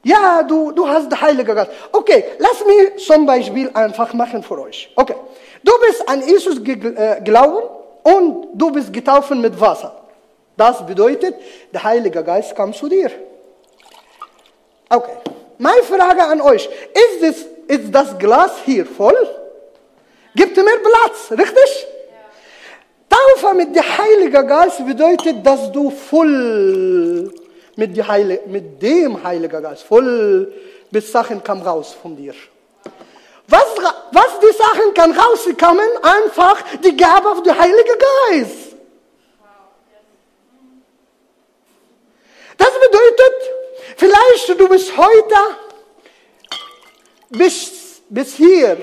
Ja, 0.03 0.43
du, 0.43 0.73
du 0.73 0.85
hast 0.85 1.09
den 1.09 1.21
Heiligen 1.21 1.55
Geist. 1.55 1.71
Okay, 1.89 2.25
lass 2.37 2.65
mich 2.65 3.05
zum 3.05 3.25
Beispiel 3.25 3.71
einfach 3.73 4.13
machen 4.13 4.43
für 4.43 4.59
euch. 4.59 4.91
Okay, 4.93 5.15
du 5.63 5.71
bist 5.87 6.09
an 6.09 6.27
Jesus 6.27 6.61
geglaubt 6.61 7.63
und 8.03 8.47
du 8.53 8.71
bist 8.71 8.91
getauft 8.91 9.31
mit 9.31 9.57
Wasser. 9.57 10.03
Das 10.57 10.85
bedeutet, 10.85 11.35
der 11.73 11.81
Heilige 11.81 12.21
Geist 12.21 12.53
kam 12.53 12.73
zu 12.73 12.89
dir. 12.89 13.09
Okay, 14.89 15.15
meine 15.59 15.83
Frage 15.83 16.25
an 16.25 16.41
euch, 16.41 16.65
ist 16.65 17.21
das, 17.21 17.45
ist 17.67 17.95
das 17.95 18.17
Glas 18.17 18.51
hier 18.65 18.85
voll? 18.85 19.29
Gibt 20.35 20.57
mir 20.57 20.77
Platz, 20.79 21.31
richtig? 21.31 21.87
Taufe 23.13 23.53
mit 23.53 23.75
dem 23.75 23.83
Heiligen 23.97 24.47
Geist 24.47 24.85
bedeutet, 24.85 25.45
dass 25.45 25.71
du 25.71 25.91
voll 25.91 27.31
mit, 27.75 28.47
mit 28.47 28.81
dem 28.81 29.23
Heiligen 29.23 29.61
Geist, 29.61 29.83
voll 29.83 30.51
bis 30.89 31.11
Sachen 31.11 31.43
kam 31.43 31.61
raus 31.61 31.95
von 32.01 32.15
dir. 32.15 32.33
Was, 33.47 33.65
was 34.11 34.39
die 34.39 34.57
Sachen 34.57 34.93
kann 34.93 35.11
rauskommen? 35.11 35.89
Einfach 36.01 36.63
die 36.83 36.95
Gabe 36.95 37.29
auf 37.29 37.43
den 37.43 37.57
Heiligen 37.57 37.97
Geist. 38.29 38.75
Das 42.57 42.71
bedeutet, 42.79 43.35
vielleicht 43.97 44.59
du 44.59 44.69
bist 44.69 44.95
heute 44.95 45.35
bis, 47.29 48.01
bis 48.09 48.35
hier. 48.35 48.77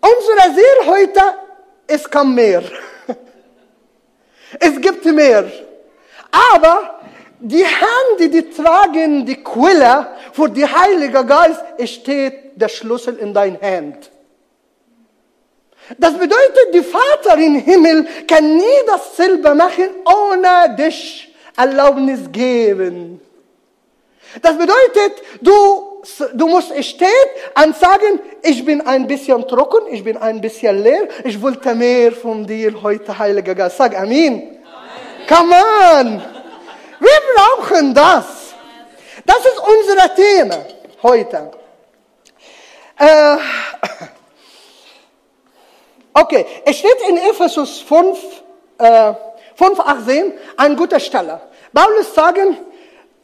Unsere 0.00 0.54
Seele 0.54 0.86
heute 0.86 1.43
es 1.86 2.10
kam 2.10 2.34
mehr. 2.34 2.62
Es 4.60 4.80
gibt 4.80 5.04
mehr. 5.04 5.44
Aber 6.30 7.00
die 7.40 7.64
Hände, 7.64 8.28
die 8.28 8.50
tragen 8.50 9.26
die 9.26 9.42
Quelle 9.42 10.08
für 10.32 10.48
die 10.48 10.66
Heilige 10.66 11.24
Geist, 11.24 11.62
steht 11.84 12.60
der 12.60 12.68
Schlüssel 12.68 13.16
in 13.16 13.34
dein 13.34 13.60
Hand. 13.60 14.10
Das 15.98 16.14
bedeutet, 16.14 16.72
die 16.72 16.82
Vater 16.82 17.36
im 17.36 17.56
Himmel 17.56 18.06
kann 18.26 18.56
nie 18.56 18.80
dasselbe 18.86 19.54
machen, 19.54 19.90
ohne 20.06 20.74
dich 20.76 21.34
Erlaubnis 21.56 22.20
geben. 22.32 23.20
Das 24.40 24.56
bedeutet, 24.56 25.22
du 25.42 25.93
du 26.34 26.46
musst 26.46 26.72
stehen 26.84 27.08
und 27.62 27.76
sagen, 27.76 28.20
ich 28.42 28.64
bin 28.64 28.80
ein 28.86 29.06
bisschen 29.06 29.46
trocken, 29.48 29.86
ich 29.90 30.04
bin 30.04 30.16
ein 30.16 30.40
bisschen 30.40 30.82
leer, 30.82 31.08
ich 31.24 31.40
wollte 31.40 31.74
mehr 31.74 32.12
von 32.12 32.46
dir 32.46 32.74
heute, 32.82 33.18
Heiliger 33.18 33.54
Geist. 33.54 33.78
Sag 33.78 33.96
Amen. 33.96 34.08
Amen. 34.32 34.60
Come 35.28 35.54
on. 35.54 36.22
Wir 37.00 37.20
brauchen 37.34 37.94
das. 37.94 38.54
Das 39.24 39.38
ist 39.38 39.58
unser 39.58 40.14
Thema 40.14 40.64
heute. 41.02 41.50
Äh, 42.98 43.36
okay, 46.12 46.46
es 46.64 46.78
steht 46.78 46.96
in 47.08 47.16
Ephesus 47.16 47.80
5, 47.80 48.18
äh, 48.78 49.12
5 49.56 49.80
18, 49.80 50.32
an 50.56 50.76
guter 50.76 51.00
Stelle. 51.00 51.40
Paulus 51.72 52.14
sagen, 52.14 52.56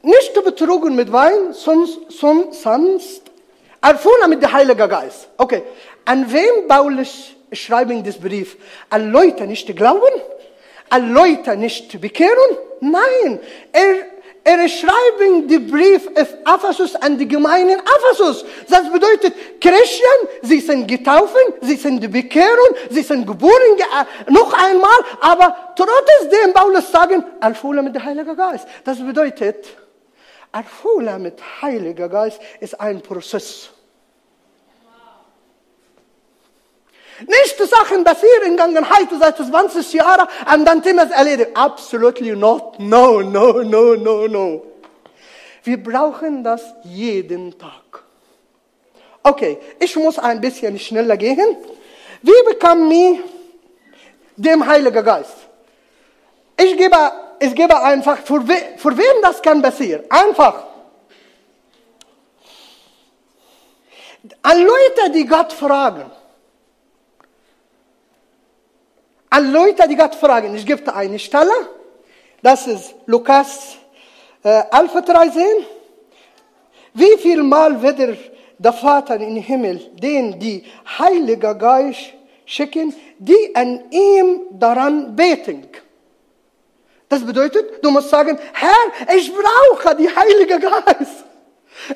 nicht 0.03 0.45
betrogen 0.45 0.95
mit 0.97 1.13
Wein, 1.13 1.53
sonst, 1.53 1.99
sonst, 2.09 2.63
sonst 2.63 3.23
erfüllen 3.81 4.29
mit 4.29 4.43
dem 4.43 4.53
Heiligen 4.53 4.89
Geist. 4.89 5.29
Okay, 5.37 5.63
an 6.05 6.31
wem 6.33 6.67
Paulus 6.69 7.31
schreibt 7.53 8.07
das 8.07 8.19
Brief? 8.19 8.57
An 8.89 9.11
Leute 9.11 9.47
nicht 9.47 9.75
glauben? 9.77 10.13
An 10.89 11.13
Leute 11.13 11.57
nicht 11.57 12.01
bekehren? 12.01 12.57
Nein, 12.81 13.41
er, 13.73 14.07
er 14.43 14.69
schreibt 14.69 15.21
den 15.21 15.71
Brief 15.71 16.09
auf 16.17 16.35
Ephesus 16.57 16.95
an 16.97 17.19
die 17.19 17.29
Gemeinde 17.29 17.75
Ephesus. 17.75 18.45
Das 18.69 18.91
bedeutet, 18.91 19.35
Christen, 19.61 20.29
sie 20.43 20.61
sind 20.61 20.89
getauft, 20.89 21.37
sie 21.61 21.77
sind 21.77 22.11
bekehren, 22.11 22.75
sie 22.91 23.03
sind 23.03 23.27
geboren, 23.27 23.53
noch 24.29 24.53
einmal, 24.53 24.99
aber 25.21 25.75
trotzdem 25.77 26.53
Paulus 26.53 26.91
sagen, 26.91 27.25
erfüllen 27.41 27.85
mit 27.85 27.95
dem 27.95 28.05
Heiligen 28.05 28.37
Geist. 28.37 28.67
Das 28.85 28.99
bedeutet, 28.99 29.67
Erfüllen 30.53 31.23
mit 31.23 31.41
Heiliger 31.63 32.09
Geist 32.09 32.41
ist 32.59 32.81
ein 32.81 33.01
Prozess. 33.01 33.71
Nicht 37.27 37.59
Sachen 37.59 38.03
passieren 38.03 38.45
in 38.47 38.57
Vergangenheit 38.57 39.09
seit 39.19 39.37
20 39.37 39.93
Jahren 39.93 40.27
und 40.55 40.65
dann 40.65 40.83
Thema 40.83 41.03
ist 41.03 41.13
erledigt. 41.13 41.51
Absolutely 41.55 42.35
not. 42.35 42.79
No, 42.79 43.21
no, 43.21 43.63
no, 43.63 43.95
no, 43.95 44.27
no. 44.27 44.63
Wir 45.63 45.83
brauchen 45.83 46.43
das 46.43 46.63
jeden 46.85 47.59
Tag. 47.59 48.03
Okay, 49.23 49.59
ich 49.79 49.95
muss 49.97 50.19
ein 50.19 50.41
bisschen 50.41 50.79
schneller 50.79 51.17
gehen. 51.17 51.57
Wie 52.23 52.43
bekommen 52.49 52.91
wir 52.91 53.19
dem 54.37 54.67
Heiligen 54.67 55.05
Geist? 55.05 55.37
Ich 56.57 56.77
gebe 56.77 56.97
ich 57.41 57.55
gebe 57.55 57.83
einfach, 57.83 58.19
für, 58.19 58.47
we, 58.47 58.55
für 58.77 58.97
wem 58.97 59.23
das 59.23 59.41
kann 59.41 59.63
passieren? 59.63 60.05
Einfach. 60.11 60.67
An 64.43 64.59
Leute, 64.59 65.11
die 65.15 65.27
Gott 65.27 65.53
fragen. 65.53 66.11
An 69.31 69.53
Leute, 69.53 69.89
die 69.89 69.97
Gott 69.97 70.15
fragen. 70.15 70.55
Ich 70.55 70.67
gebe 70.67 70.95
eine 70.95 71.19
Stelle. 71.19 71.53
Das 72.43 72.67
ist 72.67 72.95
Lukas 73.07 73.77
äh, 74.43 74.63
11, 74.71 75.05
13. 75.07 75.43
Wie 76.93 77.17
viel 77.19 77.43
Mal 77.43 77.81
wird 77.81 78.19
der 78.59 78.73
Vater 78.73 79.17
im 79.17 79.37
Himmel 79.37 79.79
den 79.95 80.39
die 80.39 80.65
Heilige 80.99 81.57
Geist 81.57 82.13
schicken, 82.45 82.95
die 83.19 83.55
an 83.55 83.91
ihm 83.91 84.43
daran 84.51 85.17
beten? 85.17 85.69
Das 87.11 87.27
bedeutet, 87.27 87.85
du 87.85 87.91
musst 87.91 88.09
sagen, 88.09 88.39
Herr, 88.53 89.17
ich 89.17 89.33
brauche 89.35 89.97
die 89.97 90.09
Heilige 90.09 90.61
Geist. 90.61 91.25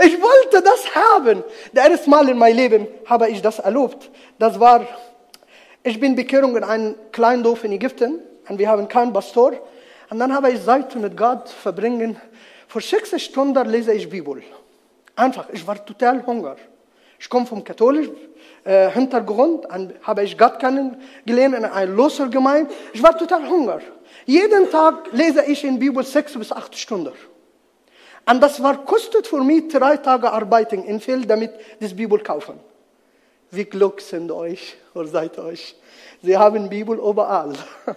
Ich 0.05 0.21
wollte 0.21 0.61
das 0.61 0.93
haben. 0.93 1.45
Das 1.73 1.89
erste 1.89 2.11
Mal 2.11 2.29
in 2.29 2.37
meinem 2.37 2.57
Leben 2.57 2.89
habe 3.07 3.29
ich 3.29 3.41
das 3.41 3.61
erlebt. 3.61 4.11
Das 4.41 4.59
war, 4.59 4.85
ich 5.85 6.01
bin 6.01 6.17
Bekehrung 6.17 6.57
in 6.57 6.65
einem 6.65 6.97
kleinen 7.13 7.45
Dorf 7.45 7.63
in 7.63 7.71
Ägypten 7.71 8.19
und 8.49 8.59
wir 8.59 8.69
haben 8.69 8.89
keinen 8.89 9.13
Pastor. 9.13 9.53
Und 10.11 10.19
dann 10.19 10.35
habe 10.35 10.51
ich 10.51 10.65
Zeit 10.65 10.93
mit 10.97 11.17
Gott 11.17 11.49
verbringen. 11.49 12.17
Vor 12.67 12.81
sechs 12.81 13.23
Stunden 13.23 13.69
lese 13.69 13.93
ich 13.93 14.09
Bibel. 14.09 14.43
Einfach, 15.15 15.49
ich 15.53 15.65
war 15.65 15.85
total 15.85 16.27
Hunger. 16.27 16.57
Ich 17.21 17.29
komme 17.29 17.47
vom 17.47 17.63
katholischen 17.63 18.17
äh, 18.65 18.91
Hintergrund, 18.91 19.67
und 19.67 19.95
habe 20.03 20.25
ich 20.25 20.37
Gott 20.37 20.59
kennengelernt 20.59 21.55
in 21.55 21.65
einer 21.65 21.87
Losergemeinde. 21.87 22.73
Ich 22.93 23.01
war 23.01 23.17
total 23.17 23.49
hungrig. 23.49 23.83
Jeden 24.27 24.71
Tag 24.71 25.13
lese 25.13 25.45
ich 25.45 25.65
in 25.65 25.75
der 25.75 25.81
Bibel 25.81 26.05
sechs 26.05 26.33
bis 26.33 26.53
acht 26.53 26.77
Stunden. 26.77 27.13
Und 28.27 28.41
das 28.41 28.63
war 28.63 28.85
kostet 28.85 29.27
für 29.27 29.43
mich 29.43 29.69
drei 29.69 29.99
Tage 29.99 30.33
Arbeiten 30.33 30.83
in 30.85 31.01
Feld, 31.01 31.29
damit 31.29 31.53
das 31.81 31.95
Bibel 31.95 32.19
kaufen. 32.21 32.59
Wie 33.51 33.65
Glück 33.65 34.01
sind 34.01 34.31
euch 34.33 34.77
oder 34.95 35.09
seid 35.09 35.39
euch. 35.39 35.77
Sie 36.23 36.37
haben 36.37 36.69
Bibel 36.69 36.99
überall. 36.99 37.53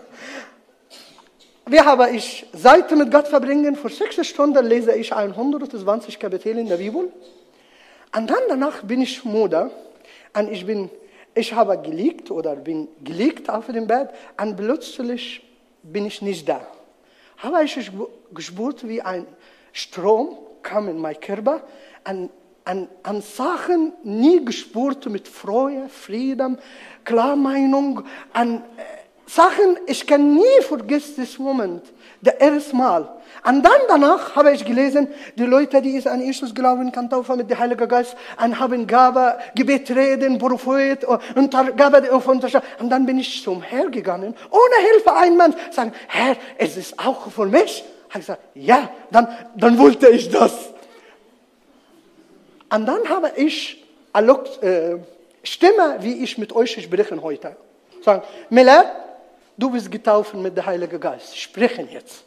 Wir 1.66 1.84
haben 1.84 2.16
ich 2.16 2.46
Zeit 2.56 2.90
mit 2.92 3.12
Gott 3.12 3.28
verbringen. 3.28 3.76
Für 3.76 3.90
sechs 3.90 4.26
Stunden 4.28 4.66
lese 4.66 4.94
ich 4.96 5.14
120 5.14 6.18
Kapitel 6.20 6.58
in 6.60 6.68
der 6.68 6.78
Bibel. 6.78 7.12
Und 8.16 8.30
dann 8.30 8.44
danach 8.48 8.84
bin 8.84 9.02
ich 9.02 9.26
müde. 9.26 9.72
Und 10.38 10.52
ich 10.52 10.66
bin, 10.66 10.90
ich 11.34 11.54
habe 11.54 11.78
gelegt 11.78 12.32
oder 12.32 12.56
bin 12.56 12.88
gelegt 13.04 13.50
auf 13.50 13.68
dem 13.68 13.88
Bett. 13.88 14.10
Und 14.40 14.56
plötzlich 14.56 15.42
bin 15.84 16.06
ich 16.06 16.22
nicht 16.22 16.48
da. 16.48 16.66
Habe 17.38 17.64
ich 17.64 17.92
gespürt, 18.34 18.88
wie 18.88 19.02
ein 19.02 19.26
Strom 19.72 20.38
kam 20.64 20.90
in 20.90 20.98
mein 20.98 21.20
Körper. 21.20 21.62
Und 22.08 22.30
an, 22.68 22.90
an 23.04 23.22
Sachen 23.22 23.94
nie 24.04 24.44
gespürt 24.44 25.06
mit 25.06 25.28
Freude, 25.28 25.88
Frieden, 25.88 26.60
Klarmeinung, 27.06 28.04
an 28.34 28.58
äh, 28.58 28.97
Sachen, 29.28 29.78
ich 29.86 30.08
kann 30.08 30.36
nie 30.36 30.62
vergessen 30.62 31.16
diesen 31.18 31.44
Moment, 31.44 31.84
der 32.22 32.40
erste 32.40 32.76
Mal. 32.76 33.10
Und 33.46 33.62
dann 33.62 33.82
danach 33.90 34.36
habe 34.36 34.54
ich 34.54 34.64
gelesen, 34.64 35.10
die 35.36 35.44
Leute, 35.44 35.82
die 35.82 36.02
an 36.08 36.22
Jesus 36.22 36.56
glauben, 36.56 36.92
kann 36.94 37.10
taufen 37.10 37.38
mit 37.38 37.50
dem 37.50 37.60
Heiligen 37.60 37.88
Geist, 37.88 38.16
und 38.44 38.58
haben 38.58 38.88
Gabe, 38.88 39.38
Gebet 39.54 39.90
reden, 39.92 40.38
Prophet, 40.38 41.04
und 41.04 41.52
Gabe 41.52 42.10
Unterschied. 42.10 42.62
Und 42.80 42.90
dann 42.90 43.06
bin 43.06 43.20
ich 43.20 43.44
zum 43.44 43.62
Herr 43.62 43.90
gegangen, 43.90 44.34
ohne 44.50 44.92
Hilfe 44.92 45.14
ein 45.14 45.36
Mann, 45.36 45.54
sagen, 45.72 45.92
Herr, 46.08 46.38
es 46.58 46.78
ist 46.78 46.98
auch 46.98 47.30
für 47.30 47.46
mich. 47.46 47.84
Ich 48.08 48.14
habe 48.14 48.20
gesagt, 48.20 48.42
ja, 48.56 48.90
dann, 49.12 49.28
dann 49.56 49.78
wollte 49.78 50.08
ich 50.08 50.30
das. 50.30 50.54
Und 52.74 52.86
dann 52.86 53.08
habe 53.10 53.34
ich 53.36 53.86
eine 54.14 54.32
äh, 54.62 54.98
Stimme, 55.44 55.98
wie 56.00 56.24
ich 56.24 56.38
mit 56.38 56.54
euch 56.54 56.82
spreche 56.82 57.22
heute. 57.22 57.58
Sagen, 58.04 58.24
Milad, 58.50 59.07
du 59.58 59.72
bist 59.72 59.92
getauft 59.92 60.36
mit 60.36 60.56
dem 60.56 60.66
Heiligen 60.66 61.00
Geist. 61.00 61.38
Sprechen 61.38 61.90
jetzt. 61.92 62.24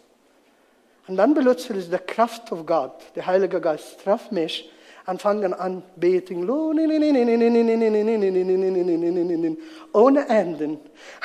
Und 1.07 1.17
dann 1.17 1.35
plötzlich 1.35 1.79
ist 1.79 1.93
die 1.93 1.99
Kraft 1.99 2.49
von 2.49 2.67
Gott, 2.67 3.01
der 3.17 3.27
Heilige 3.27 3.61
Geist, 3.61 4.05
traf 4.05 4.31
mich 4.31 4.71
und 5.07 5.21
fangen 5.21 5.53
an 5.55 5.83
beten, 5.97 6.49
ohne 6.49 6.85
Enden. 10.29 10.79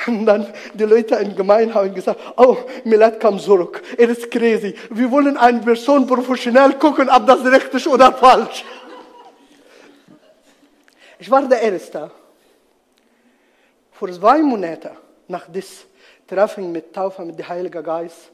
Und 0.06 0.26
dann 0.26 0.46
die 0.74 0.84
Leute 0.84 1.14
in 1.16 1.28
der 1.28 1.36
Gemeinde 1.36 1.74
haben 1.74 1.94
gesagt, 1.94 2.20
oh, 2.36 2.56
Milad 2.84 3.20
kam 3.20 3.38
zurück, 3.38 3.82
er 3.96 4.08
ist 4.08 4.28
crazy. 4.28 4.74
Wir 4.90 5.10
wollen 5.10 5.36
eine 5.36 5.60
Person 5.60 6.06
professionell 6.06 6.72
gucken, 6.74 7.08
ob 7.08 7.26
das 7.26 7.44
richtig 7.44 7.86
oder 7.86 8.12
falsch. 8.12 8.64
Ich 11.18 11.30
war 11.30 11.42
der 11.42 11.60
Erste. 11.60 12.10
Vor 13.92 14.10
zwei 14.10 14.42
Monaten 14.42 14.90
nach 15.28 15.48
diesem 15.48 15.86
Treffen 16.26 16.72
mit 16.72 16.92
Taufe 16.92 17.24
mit 17.24 17.38
dem 17.38 17.48
Heiligen 17.48 17.82
Geist, 17.82 18.30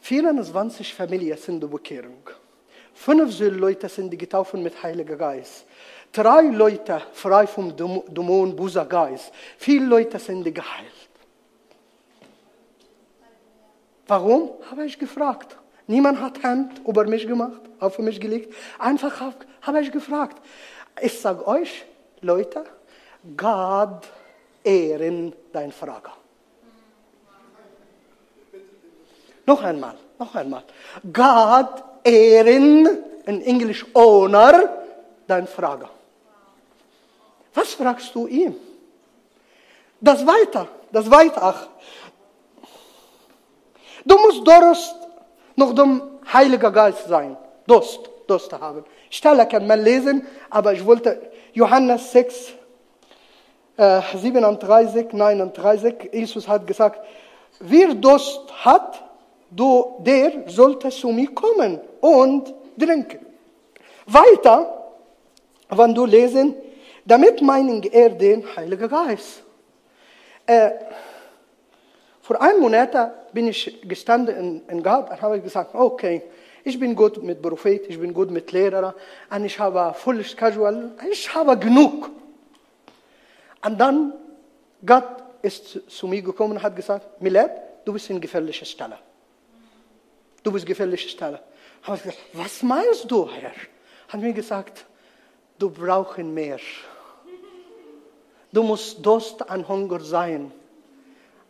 24 0.00 0.92
Familien 0.92 1.38
sind 1.38 1.62
in 1.62 1.70
Bekehrung. 1.70 2.28
Fünf 2.92 3.40
Leute 3.40 3.88
sind 3.88 4.16
getauft 4.18 4.54
mit 4.54 4.82
Heiligen 4.82 5.16
Geist. 5.16 5.64
Drei 6.12 6.42
Leute 6.42 7.02
frei 7.12 7.46
vom 7.46 7.74
Dämon, 7.74 8.54
böser 8.54 8.84
Geist. 8.84 9.32
Viele 9.56 9.86
Leute 9.86 10.18
sind 10.18 10.44
geheilt. 10.44 11.08
Warum? 14.06 14.50
Habe 14.70 14.84
ich 14.84 14.98
gefragt. 14.98 15.56
Niemand 15.86 16.20
hat 16.20 16.42
Hand 16.42 16.82
über 16.86 17.04
mich 17.06 17.26
gemacht, 17.26 17.62
auf 17.80 17.98
mich 17.98 18.20
gelegt. 18.20 18.54
Einfach 18.78 19.32
habe 19.62 19.80
ich 19.80 19.90
gefragt. 19.90 20.40
Ich 21.00 21.18
sage 21.18 21.46
euch, 21.46 21.84
Leute, 22.20 22.64
Gott 23.36 24.06
ehren 24.62 25.32
dein 25.52 25.72
Frage. 25.72 26.10
Noch 29.46 29.62
einmal, 29.62 29.94
noch 30.18 30.34
einmal. 30.34 30.62
Gott 31.12 31.84
ehren, 32.02 32.88
in 33.26 33.42
Englisch 33.42 33.84
honor, 33.94 34.68
dein 35.26 35.46
Frage. 35.46 35.88
Was 37.54 37.74
fragst 37.74 38.14
du 38.14 38.26
ihm? 38.26 38.56
Das 40.00 40.26
weiter, 40.26 40.68
das 40.92 41.10
weiter. 41.10 41.68
Du 44.04 44.18
musst 44.18 44.46
Durst 44.46 44.94
nach 45.56 45.74
dem 45.74 46.02
Heiligen 46.32 46.72
Geist 46.72 47.08
sein. 47.08 47.36
Durst, 47.66 48.00
Durst 48.26 48.52
haben. 48.52 48.84
Stelle 49.08 49.46
kann 49.46 49.66
man 49.66 49.82
lesen, 49.82 50.26
aber 50.50 50.72
ich 50.72 50.84
wollte 50.84 51.30
Johannes 51.52 52.12
6, 52.12 52.52
äh, 53.76 54.00
37, 54.14 55.12
39, 55.12 56.10
Jesus 56.12 56.48
hat 56.48 56.66
gesagt, 56.66 57.00
wer 57.60 57.94
Durst 57.94 58.42
hat, 58.64 59.03
du, 59.54 59.96
der 60.00 60.48
sollte 60.48 60.90
zu 60.90 61.08
mir 61.08 61.32
kommen 61.34 61.80
und 62.00 62.54
trinken. 62.78 63.24
Weiter, 64.06 64.92
wenn 65.70 65.94
du 65.94 66.04
lesen, 66.04 66.54
damit 67.04 67.40
meinen 67.42 67.82
er 67.82 68.10
den 68.10 68.44
Heiligen 68.56 68.88
Geist. 68.88 69.42
Äh, 70.46 70.70
vor 72.20 72.40
einem 72.40 72.60
Monat 72.60 73.32
bin 73.32 73.48
ich 73.48 73.80
gestanden 73.86 74.36
in, 74.36 74.62
in 74.68 74.82
Gott 74.82 75.10
und 75.10 75.20
habe 75.20 75.40
gesagt, 75.40 75.74
okay, 75.74 76.22
ich 76.64 76.78
bin 76.78 76.94
gut 76.94 77.22
mit 77.22 77.42
Prophet, 77.42 77.84
ich 77.88 78.00
bin 78.00 78.14
gut 78.14 78.30
mit 78.30 78.50
Lehrer, 78.52 78.94
und 79.30 79.44
ich 79.44 79.58
habe 79.58 79.92
voll 79.94 80.24
casual, 80.34 80.92
ich 81.10 81.34
habe 81.34 81.58
genug. 81.58 82.10
Und 83.64 83.78
dann, 83.78 84.14
Gott 84.84 85.04
ist 85.42 85.80
zu 85.88 86.06
mir 86.06 86.22
gekommen 86.22 86.56
und 86.56 86.62
hat 86.62 86.74
gesagt, 86.74 87.20
Milad, 87.20 87.50
du 87.84 87.92
bist 87.92 88.08
in 88.08 88.20
gefährlicher 88.20 88.64
Stelle. 88.64 88.98
Du 90.44 90.52
bist 90.52 90.64
in 90.64 90.68
gefährlicher 90.68 91.08
Stelle. 91.08 91.40
Habe 91.82 91.96
ich 91.96 92.02
gesagt, 92.04 92.20
was 92.34 92.62
meinst 92.62 93.10
du, 93.10 93.28
Herr? 93.28 93.50
Hat 94.08 94.20
mir 94.20 94.32
gesagt, 94.32 94.86
du 95.58 95.70
brauchst 95.70 96.18
mehr. 96.18 96.60
Du 98.52 98.62
musst 98.62 99.04
Durst 99.04 99.50
an 99.50 99.66
Hunger 99.66 99.98
sein. 99.98 100.52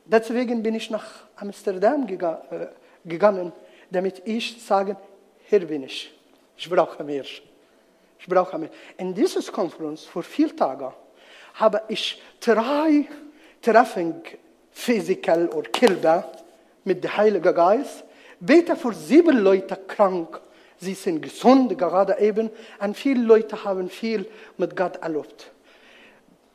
Deswegen 0.06 0.62
bin 0.62 0.74
ich 0.74 0.88
nach 0.88 1.04
Amsterdam 1.36 2.08
äh, 2.08 2.66
gegangen 3.04 3.52
damit 3.90 4.22
ich 4.24 4.62
sage, 4.62 4.96
hier 5.46 5.66
bin 5.66 5.84
ich. 5.84 6.12
Ich 6.56 6.68
brauche 6.68 7.02
mehr. 7.04 7.24
Ich 8.18 8.26
brauche 8.26 8.58
mehr. 8.58 8.70
In 8.96 9.14
dieser 9.14 9.40
Konferenz 9.52 10.04
vor 10.04 10.22
vier 10.22 10.54
Tagen 10.54 10.92
habe 11.54 11.82
ich 11.88 12.20
drei 12.40 13.06
Treffen 13.62 14.22
physical 14.70 15.48
oder 15.48 15.70
Kilder 15.70 16.32
mit 16.84 17.04
dem 17.04 17.16
Heiligen 17.16 17.54
Geist. 17.54 18.04
Bete 18.40 18.76
für 18.76 18.92
sieben 18.92 19.38
Leute 19.38 19.76
krank. 19.76 20.40
Sie 20.78 20.94
sind 20.94 21.22
gesund 21.22 21.76
gerade 21.78 22.18
eben. 22.18 22.50
Und 22.80 22.96
viele 22.96 23.22
Leute 23.22 23.64
haben 23.64 23.88
viel 23.88 24.26
mit 24.56 24.76
Gott 24.76 24.96
erlebt. 24.96 25.50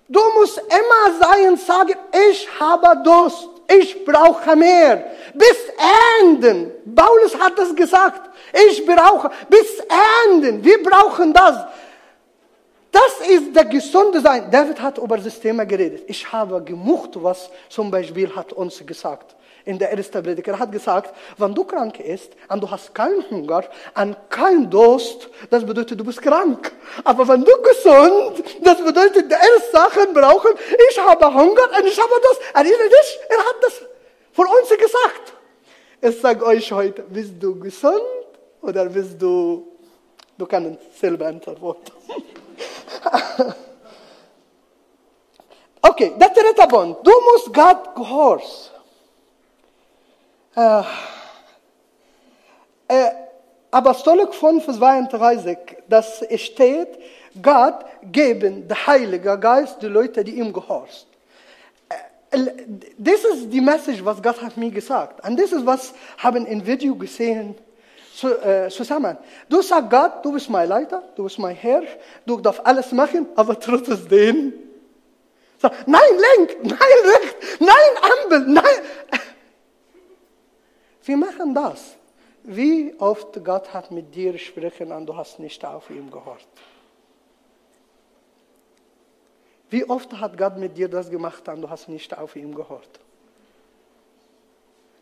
Du 0.07 0.19
musst 0.39 0.57
immer 0.57 1.19
sein, 1.19 1.55
sagen, 1.57 1.95
ich 2.31 2.47
habe 2.59 3.03
Durst, 3.03 3.47
ich 3.67 4.03
brauche 4.03 4.55
mehr. 4.55 5.05
Bis 5.35 5.57
Enden. 6.21 6.71
Paulus 6.95 7.37
hat 7.39 7.57
das 7.57 7.75
gesagt. 7.75 8.29
Ich 8.67 8.83
brauche 8.85 9.29
bis 9.49 9.79
Enden. 10.25 10.63
Wir 10.63 10.81
brauchen 10.81 11.31
das. 11.31 11.67
Das 12.91 13.27
ist 13.27 13.55
der 13.55 13.65
gesunde 13.65 14.19
Sein. 14.19 14.49
David 14.49 14.81
hat 14.81 14.97
über 14.97 15.17
das 15.17 15.39
Thema 15.39 15.63
geredet. 15.63 16.03
Ich 16.07 16.31
habe 16.31 16.63
gemucht, 16.63 17.11
was 17.13 17.51
zum 17.69 17.91
Beispiel 17.91 18.35
hat 18.35 18.51
uns 18.53 18.83
gesagt 18.83 19.35
in 19.69 19.77
der 19.77 19.91
ersten 19.91 20.23
Predigt. 20.23 20.47
Er 20.47 20.57
hat 20.57 20.71
gesagt, 20.71 21.13
wenn 21.37 21.53
du 21.53 21.63
krank 21.63 21.99
bist 22.03 22.33
und 22.49 22.61
du 22.63 22.71
hast 22.71 22.93
keinen 22.95 23.23
Hunger 23.29 23.63
und 23.95 24.17
keinen 24.29 24.67
Durst, 24.67 25.29
das 25.51 25.63
bedeutet, 25.63 25.99
du 25.99 26.03
bist 26.03 26.19
krank. 26.21 26.71
Aber 27.03 27.27
wenn 27.27 27.43
du 27.45 27.51
gesund, 27.61 28.43
das 28.61 28.83
bedeutet, 28.83 29.29
die 29.29 29.35
erste 29.35 29.71
Sachen 29.71 30.11
brauchen, 30.11 30.53
ich 30.89 30.99
habe 30.99 31.25
Hunger 31.31 31.67
und 31.77 31.85
ich 31.85 31.99
habe 31.99 32.13
das. 32.23 32.39
Erinnere 32.55 32.89
dich, 32.89 33.19
er 33.29 33.37
hat 33.37 33.57
das 33.61 33.73
von 34.31 34.47
uns 34.47 34.69
gesagt. 34.69 35.33
Ich 36.01 36.19
sage 36.19 36.43
euch 36.45 36.71
heute, 36.71 37.03
bist 37.03 37.33
du 37.39 37.59
gesund 37.59 38.01
oder 38.63 38.85
bist 38.85 39.21
du, 39.21 39.67
du 40.35 40.45
kannst 40.47 40.99
selber 40.99 41.27
antworten. 41.27 41.91
okay, 45.83 46.13
der 46.19 46.29
dritte 46.29 46.67
Bund. 46.67 46.97
Du 47.03 47.11
musst 47.31 47.53
Gott 47.53 47.93
gehorchen. 47.95 48.78
Äh, 50.55 50.81
äh, 52.87 53.11
Apostolik 53.71 54.33
5, 54.33 54.65
32, 54.65 55.57
das 55.87 56.23
steht, 56.37 56.87
Gott 57.41 57.85
geben 58.11 58.67
der 58.67 58.87
Heilige 58.87 59.37
Geist 59.37 59.81
die 59.81 59.87
Leute, 59.87 60.23
die 60.23 60.39
ihm 60.39 60.51
gehorcht. 60.51 61.05
Das 62.97 63.23
ist 63.23 63.51
die 63.51 63.61
Message, 63.61 64.03
was 64.03 64.21
Gott 64.21 64.41
hat 64.41 64.57
mir 64.57 64.71
gesagt. 64.71 65.25
Und 65.27 65.39
das 65.39 65.51
ist, 65.51 65.65
was 65.65 65.93
haben 66.17 66.45
im 66.45 66.65
Video 66.65 66.95
gesehen 66.95 67.55
zusammen. 68.69 69.17
Du 69.47 69.61
sagst 69.61 69.89
Gott, 69.89 70.11
du 70.25 70.31
bist 70.33 70.49
mein 70.49 70.67
Leiter, 70.67 71.03
du 71.15 71.23
bist 71.23 71.39
mein 71.39 71.55
Herr, 71.55 71.83
du 72.25 72.39
darfst 72.39 72.65
alles 72.65 72.91
machen, 72.91 73.27
aber 73.35 73.59
trotzdem. 73.59 74.53
Sag, 75.61 75.73
nein, 75.87 76.01
lenk, 76.37 76.57
nein, 76.63 76.77
recht, 76.77 77.35
nein, 77.59 78.13
Ampel, 78.23 78.39
nein. 78.47 79.19
Wir 81.09 81.17
machen 81.17 81.55
das. 81.55 81.95
Wie 82.43 82.93
oft 82.99 83.43
Gott 83.43 83.73
hat 83.73 83.89
mit 83.89 84.13
dir 84.13 84.33
gesprochen 84.33 84.91
und 84.91 85.07
du 85.07 85.17
hast 85.17 85.39
nicht 85.39 85.65
auf 85.65 85.89
ihm 85.89 86.11
gehört. 86.11 86.45
Wie 89.71 89.89
oft 89.89 90.13
hat 90.13 90.37
Gott 90.37 90.57
mit 90.57 90.77
dir 90.77 90.87
das 90.87 91.09
gemacht 91.09 91.47
und 91.47 91.63
du 91.63 91.67
hast 91.67 91.89
nicht 91.89 92.15
auf 92.15 92.35
ihm 92.35 92.53
gehört. 92.53 92.99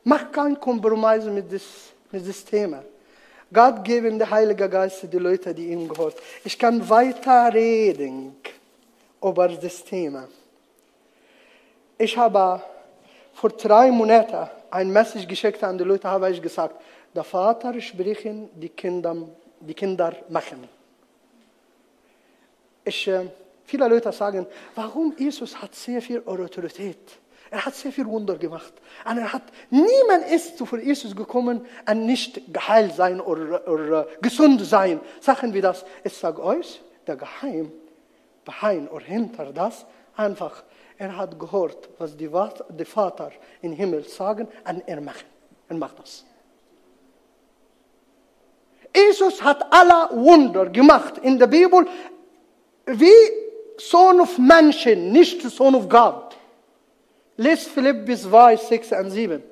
Mach 0.06 0.32
keinen 0.32 0.58
Kompromiss 0.58 1.26
mit 1.26 1.52
diesem 1.52 1.67
mit 2.10 2.26
das 2.26 2.46
Thema. 2.46 2.86
Gott 3.52 3.84
geben 3.84 4.17
der 4.17 4.30
Heilige 4.30 4.70
Geist 4.70 5.12
die 5.12 5.17
Leute, 5.17 5.54
die 5.54 5.74
ihm 5.74 5.89
gehört. 5.89 6.15
Ich 6.46 6.58
kann 6.58 6.88
weiter 6.88 7.54
reden 7.54 8.38
über 9.22 9.50
das 9.50 9.84
Thema. 9.84 10.30
Ich 11.98 12.15
habe 12.17 12.62
vor 13.34 13.50
drei 13.50 13.91
Monaten 13.91 14.57
ein 14.72 14.92
Message 14.92 15.28
geschickt 15.28 15.64
an 15.64 15.78
die 15.78 15.84
Leute, 15.84 16.10
habe 16.10 16.30
ich 16.30 16.42
gesagt, 16.42 16.82
der 17.14 17.24
Vater 17.24 17.80
sprechen, 17.82 18.50
die 18.56 18.70
Kinder, 18.70 19.16
die 19.60 19.74
Kinder 19.74 20.16
machen. 20.30 20.68
Ich, 22.84 23.08
äh, 23.08 23.26
viele 23.66 23.88
Leute 23.88 24.12
sagen, 24.12 24.46
warum 24.76 25.14
Jesus 25.18 25.62
hat 25.62 25.76
sehr 25.76 26.02
viel 26.02 26.22
Autorität. 26.26 27.20
Er 27.50 27.66
hat 27.66 27.76
sehr 27.76 27.92
viel 27.92 28.06
Wunder 28.06 28.36
gemacht. 28.36 28.74
Und 29.10 29.18
er 29.18 29.32
hat, 29.32 29.44
niemand 29.70 30.30
ist 30.32 30.58
zu 30.58 30.66
Jesus 30.78 31.16
gekommen 31.16 31.66
und 31.90 32.06
nicht 32.06 32.54
geheilt 32.54 32.96
sein 32.96 33.22
oder, 33.22 33.68
oder 33.68 34.08
gesund 34.22 34.62
sein. 34.66 35.00
Sagen 35.22 35.54
wir 35.54 35.62
das. 35.62 35.86
Ich 36.04 36.14
sage 36.14 36.44
euch, 36.44 36.82
der 37.06 37.16
Geheim, 37.16 37.72
behind 38.44 38.92
oder 38.92 39.06
hinter 39.06 39.54
das, 39.54 39.86
einfach, 40.16 40.64
er 40.98 41.16
hat 41.16 41.40
gehört, 41.40 41.90
was 41.98 42.16
die, 42.18 42.30
Vater 42.86 43.32
im 43.62 43.74
Himmel 43.74 44.04
sagen 44.08 44.48
und 44.68 44.84
er 44.88 45.02
macht. 45.02 45.26
Er 45.70 45.76
macht 45.76 46.00
das. 46.00 46.26
Jesus 48.96 49.42
hat 49.44 49.66
alle 49.72 50.10
Wunder 50.24 50.66
gemacht 50.68 51.20
in 51.20 51.38
der 51.38 51.48
Bibel, 51.48 51.86
wie 52.86 53.12
Sohn 53.78 54.22
of 54.22 54.38
Menschen, 54.40 55.12
nicht 55.12 55.42
Sohn 55.42 55.76
of 55.76 55.88
God. 55.88 56.36
Lies 57.36 57.68
Philippus 57.68 58.24
2, 58.24 58.56
6 58.56 58.92
und 58.94 59.12
7. 59.12 59.44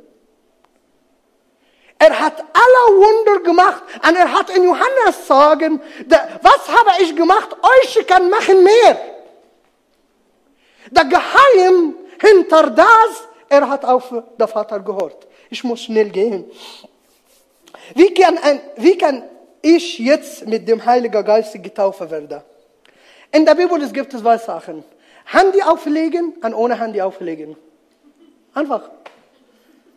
Er 1.99 2.19
hat 2.19 2.39
alle 2.39 2.97
Wunder 2.97 3.43
gemacht 3.43 3.83
und 4.07 4.15
er 4.15 4.31
hat 4.31 4.49
in 4.49 4.63
Johannes 4.63 5.27
sagen, 5.27 5.79
was 6.41 6.67
habe 6.67 7.03
ich 7.03 7.15
gemacht? 7.15 7.55
Euch 7.61 8.07
kann 8.07 8.29
machen 8.29 8.63
mehr. 8.63 9.14
Der 10.91 11.05
Geheim 11.05 11.95
hinter 12.21 12.69
das, 12.69 13.27
er 13.49 13.69
hat 13.69 13.85
auf 13.85 14.09
den 14.09 14.47
Vater 14.47 14.79
gehört. 14.79 15.27
Ich 15.49 15.63
muss 15.63 15.81
schnell 15.81 16.09
gehen. 16.09 16.45
Wie 17.93 18.13
kann, 18.13 18.37
ein, 18.37 18.61
wie 18.77 18.97
kann 18.97 19.23
ich 19.61 19.99
jetzt 19.99 20.47
mit 20.47 20.67
dem 20.67 20.83
Heiligen 20.83 21.23
Geist 21.23 21.61
getauft 21.61 21.99
werden? 22.09 22.41
In 23.31 23.45
der 23.45 23.55
Bibel 23.55 23.79
gibt 23.91 24.13
es 24.13 24.21
zwei 24.21 24.37
Sachen. 24.37 24.83
Handy 25.25 25.61
auflegen 25.61 26.33
und 26.41 26.53
ohne 26.53 26.79
Handy 26.79 27.01
auflegen. 27.01 27.55
Einfach. 28.53 28.89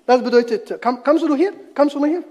Das 0.07 0.23
bedeutet, 0.23 0.81
komm, 0.83 1.05
kommst 1.05 1.23
du 1.23 1.35
hier? 1.35 1.53
Kommst 1.75 1.95
du 1.95 2.05
hier? 2.05 2.25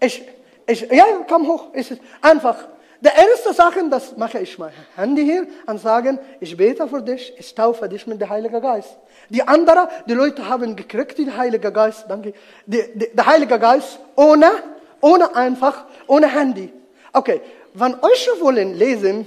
Ich, 0.00 0.22
ich, 0.66 0.80
ja, 0.90 1.04
komm 1.28 1.46
hoch. 1.46 1.68
Ich, 1.72 1.92
einfach. 2.20 2.68
Die 3.02 3.08
erste 3.08 3.52
Sache, 3.52 3.82
das 3.90 4.16
mache 4.16 4.38
ich 4.38 4.56
mein 4.60 4.70
Handy 4.94 5.24
hier 5.24 5.48
und 5.66 5.80
sagen, 5.80 6.20
ich 6.38 6.56
bete 6.56 6.86
für 6.86 7.02
dich, 7.02 7.34
ich 7.36 7.52
taufe 7.52 7.88
dich 7.88 8.06
mit 8.06 8.20
dem 8.20 8.30
Heiligen 8.30 8.62
Geist. 8.62 8.96
Die 9.28 9.42
andere, 9.42 9.88
die 10.06 10.12
Leute 10.12 10.48
haben 10.48 10.76
gekriegt, 10.76 11.18
den 11.18 11.36
Heiligen 11.36 11.72
Geist, 11.72 12.04
danke, 12.08 12.32
der 12.64 13.26
Heilige 13.26 13.58
Geist 13.58 13.98
ohne, 14.14 14.52
ohne 15.00 15.34
einfach, 15.34 15.84
ohne 16.06 16.28
Handy. 16.28 16.72
Okay, 17.12 17.40
wenn 17.74 17.94
euch 17.94 18.30
wollen 18.38 18.74
lesen, 18.74 19.26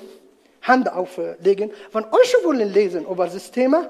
Hand 0.62 0.90
auflegen, 0.90 1.70
wenn 1.92 2.06
euch 2.06 2.34
wollen 2.46 2.72
lesen 2.72 3.06
über 3.06 3.28
das 3.28 3.52
Thema, 3.52 3.90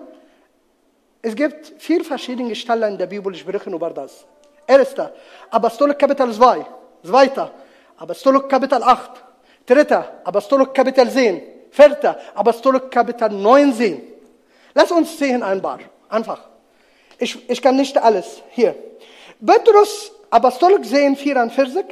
es 1.22 1.36
gibt 1.36 1.74
vier 1.78 2.04
verschiedene 2.04 2.56
Stellen 2.56 2.94
in 2.94 2.98
der 2.98 3.06
Bibel, 3.06 3.32
die 3.32 3.38
sprechen 3.38 3.72
über 3.72 3.92
das. 3.92 4.26
Erster, 4.66 5.14
Apostolik 5.52 6.00
Kapitel 6.00 6.34
2. 6.34 6.66
Zweiter, 7.04 7.52
Apostolik 7.98 8.50
Kapitel 8.50 8.82
8. 8.82 9.25
Dritter, 9.66 10.22
Apostolik 10.24 10.74
Kapitel 10.74 11.10
10. 11.10 11.42
Vierter, 11.72 12.20
Apostolik 12.36 12.92
Kapitel 12.92 13.30
19. 13.30 14.02
Lass 14.74 14.92
uns 14.92 15.18
sehen 15.18 15.42
ein 15.42 15.62
paar. 15.62 15.80
Einfach. 16.10 16.42
Ich, 17.18 17.50
ich 17.50 17.62
kann 17.62 17.76
nicht 17.76 17.98
alles. 17.98 18.42
Hier. 18.52 18.76
Petrus, 19.44 20.12
Apostolik 20.30 20.86
10, 20.86 21.16
44. 21.16 21.86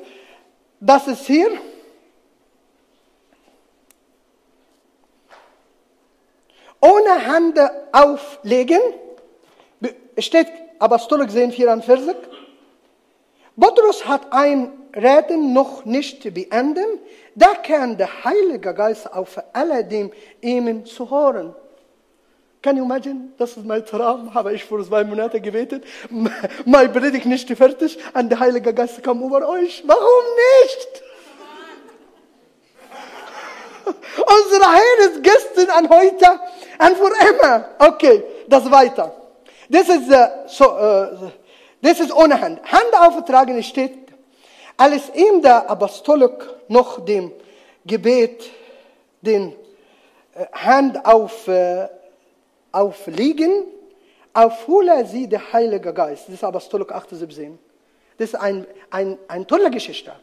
Das 0.79 1.07
ist 1.07 1.25
hier. 1.25 1.49
Ohne 6.79 7.19
Hände 7.19 7.87
auflegen 7.91 8.81
steht 10.17 10.47
Apostolik 10.79 11.31
10, 11.31 11.53
44. 11.53 12.15
Petrus 13.59 14.05
hat 14.05 14.31
ein 14.31 14.71
Reden 14.95 15.53
noch 15.53 15.85
nicht 15.85 16.33
beendet, 16.33 16.99
da 17.35 17.55
kann 17.55 17.97
der 17.97 18.23
Heilige 18.23 18.73
Geist 18.73 19.11
auf 19.11 19.41
alle 19.53 19.83
dem 19.83 20.11
ihm 20.41 20.85
zu 20.85 21.09
hören. 21.09 21.55
Can 22.61 22.77
you 22.77 22.85
imagine? 22.85 23.33
Das 23.37 23.57
ist 23.57 23.65
mein 23.65 23.85
Traum, 23.85 24.33
habe 24.33 24.53
ich 24.53 24.63
vor 24.63 24.81
zwei 24.85 25.03
Monaten 25.03 25.41
gebetet. 25.41 25.83
Mein 26.65 26.93
Predigt 26.93 27.25
nicht 27.25 27.49
fertig 27.57 27.97
und 28.13 28.29
der 28.29 28.39
Heilige 28.39 28.73
Geist 28.73 29.03
kam 29.03 29.21
über 29.21 29.45
euch. 29.49 29.83
Warum 29.85 30.23
nicht? 30.61 31.03
Unser 34.17 34.71
Herr 34.71 35.09
ist 35.09 35.21
gestern 35.21 35.83
und 35.83 35.89
heute 35.89 36.39
und 36.79 36.97
für 36.97 37.11
immer. 37.29 37.65
Okay, 37.79 38.23
das 38.47 38.71
weiter. 38.71 39.13
Das 39.67 39.89
ist, 39.89 40.09
uh, 40.09 40.47
so, 40.47 40.71
uh, 40.71 41.31
das 41.83 41.99
ist 41.99 42.15
ohne 42.15 42.39
Hand. 42.39 42.63
Hand 42.63 42.93
aufgetragen 42.99 43.61
steht, 43.61 43.91
als 44.77 45.13
ihm 45.13 45.41
der 45.41 45.69
Apostolik 45.69 46.49
noch 46.69 47.03
dem 47.03 47.31
Gebet 47.85 48.49
den 49.21 49.49
uh, 49.49 50.45
Hand 50.53 51.05
auf, 51.05 51.47
uh, 51.47 51.87
auflegen, 52.71 53.65
aufhole 54.33 55.05
sie 55.05 55.27
der 55.27 55.53
Heilige 55.53 55.93
Geist. 55.93 56.27
Das 56.27 56.35
ist 56.35 56.43
Apostolik 56.43 56.91
17. 57.11 57.59
Das 58.17 58.29
ist 58.29 58.35
eine 58.35 58.65
ein, 58.89 59.17
ein 59.27 59.45
tolle 59.45 59.69
Geschichte. 59.69 60.13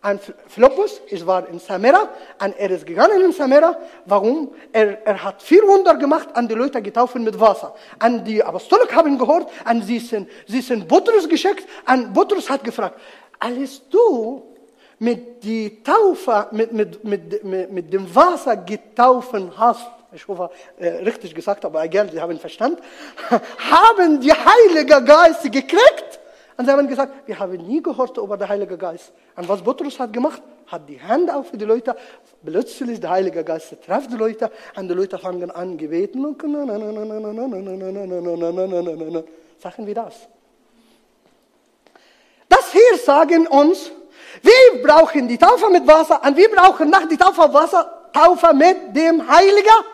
Ein 0.00 0.20
Philippus, 0.46 1.00
es 1.10 1.26
war 1.26 1.48
in 1.48 1.58
Samera, 1.58 2.08
und 2.40 2.56
er 2.56 2.70
ist 2.70 2.86
gegangen 2.86 3.20
in 3.20 3.32
Samera. 3.32 3.76
Warum? 4.06 4.52
Er, 4.72 5.04
er 5.04 5.24
hat 5.24 5.42
vier 5.42 5.62
Wunder 5.62 5.96
gemacht, 5.96 6.28
an 6.34 6.46
die 6.46 6.54
Leute 6.54 6.80
getauft 6.80 7.16
mit 7.16 7.38
Wasser. 7.38 7.74
An 7.98 8.24
die 8.24 8.42
Apostolik 8.42 8.94
haben 8.94 9.18
gehört, 9.18 9.48
und 9.68 9.82
sie 9.82 9.98
sind, 9.98 10.28
sie 10.46 10.60
sind 10.60 10.86
Butrus 10.86 11.28
geschickt, 11.28 11.66
und 11.90 12.12
Butrus 12.12 12.48
hat 12.48 12.62
gefragt, 12.62 13.00
alles 13.40 13.82
du 13.88 14.42
mit 15.00 15.42
die 15.42 15.82
Taufe, 15.82 16.46
mit, 16.52 16.72
mit, 16.72 17.02
mit, 17.04 17.44
mit, 17.44 17.72
mit 17.72 17.92
dem 17.92 18.14
Wasser 18.14 18.56
getaufen 18.56 19.52
hast, 19.56 19.86
ich 20.12 20.26
hoffe, 20.26 20.50
äh, 20.78 20.88
richtig 21.04 21.34
gesagt, 21.34 21.64
aber 21.64 21.84
egal, 21.84 22.10
Sie 22.10 22.20
haben 22.20 22.38
verstanden, 22.38 22.80
haben 23.30 24.20
die 24.20 24.32
Heilige 24.32 25.02
Geist 25.04 25.42
gekriegt. 25.42 26.20
Und 26.58 26.64
sie 26.64 26.72
haben 26.72 26.88
gesagt, 26.88 27.12
wir 27.26 27.38
haben 27.38 27.56
nie 27.56 27.80
gehört 27.80 28.18
über 28.18 28.36
den 28.36 28.48
Heiligen 28.48 28.76
Geist. 28.76 29.12
Und 29.36 29.48
was 29.48 29.62
Petrus 29.62 29.96
hat 30.00 30.12
gemacht, 30.12 30.42
hat 30.66 30.88
die 30.88 30.98
Hände 30.98 31.32
auf 31.32 31.52
die 31.52 31.64
Leute, 31.64 31.94
plötzlich 32.44 32.98
der 32.98 33.10
Heilige 33.10 33.44
Geist 33.44 33.76
trifft 33.86 34.10
die 34.10 34.16
Leute 34.16 34.50
und 34.74 34.88
die 34.88 34.94
Leute 34.94 35.20
fangen 35.20 35.52
an 35.52 35.78
gebeten 35.78 36.24
und 36.24 36.42
sagen 39.60 39.86
wir 39.86 39.94
das. 39.94 40.14
Das 42.48 42.72
hier 42.72 42.98
sagen 43.04 43.46
uns, 43.46 43.92
wir 44.42 44.82
brauchen 44.82 45.28
die 45.28 45.38
Taufe 45.38 45.70
mit 45.70 45.86
Wasser 45.86 46.20
und 46.26 46.36
wir 46.36 46.50
brauchen 46.50 46.90
nach 46.90 47.06
die 47.06 47.16
Taufe 47.16 47.54
Wasser, 47.54 48.10
Taufe 48.12 48.52
mit 48.52 48.96
dem 48.96 49.28
Heiligen. 49.28 49.84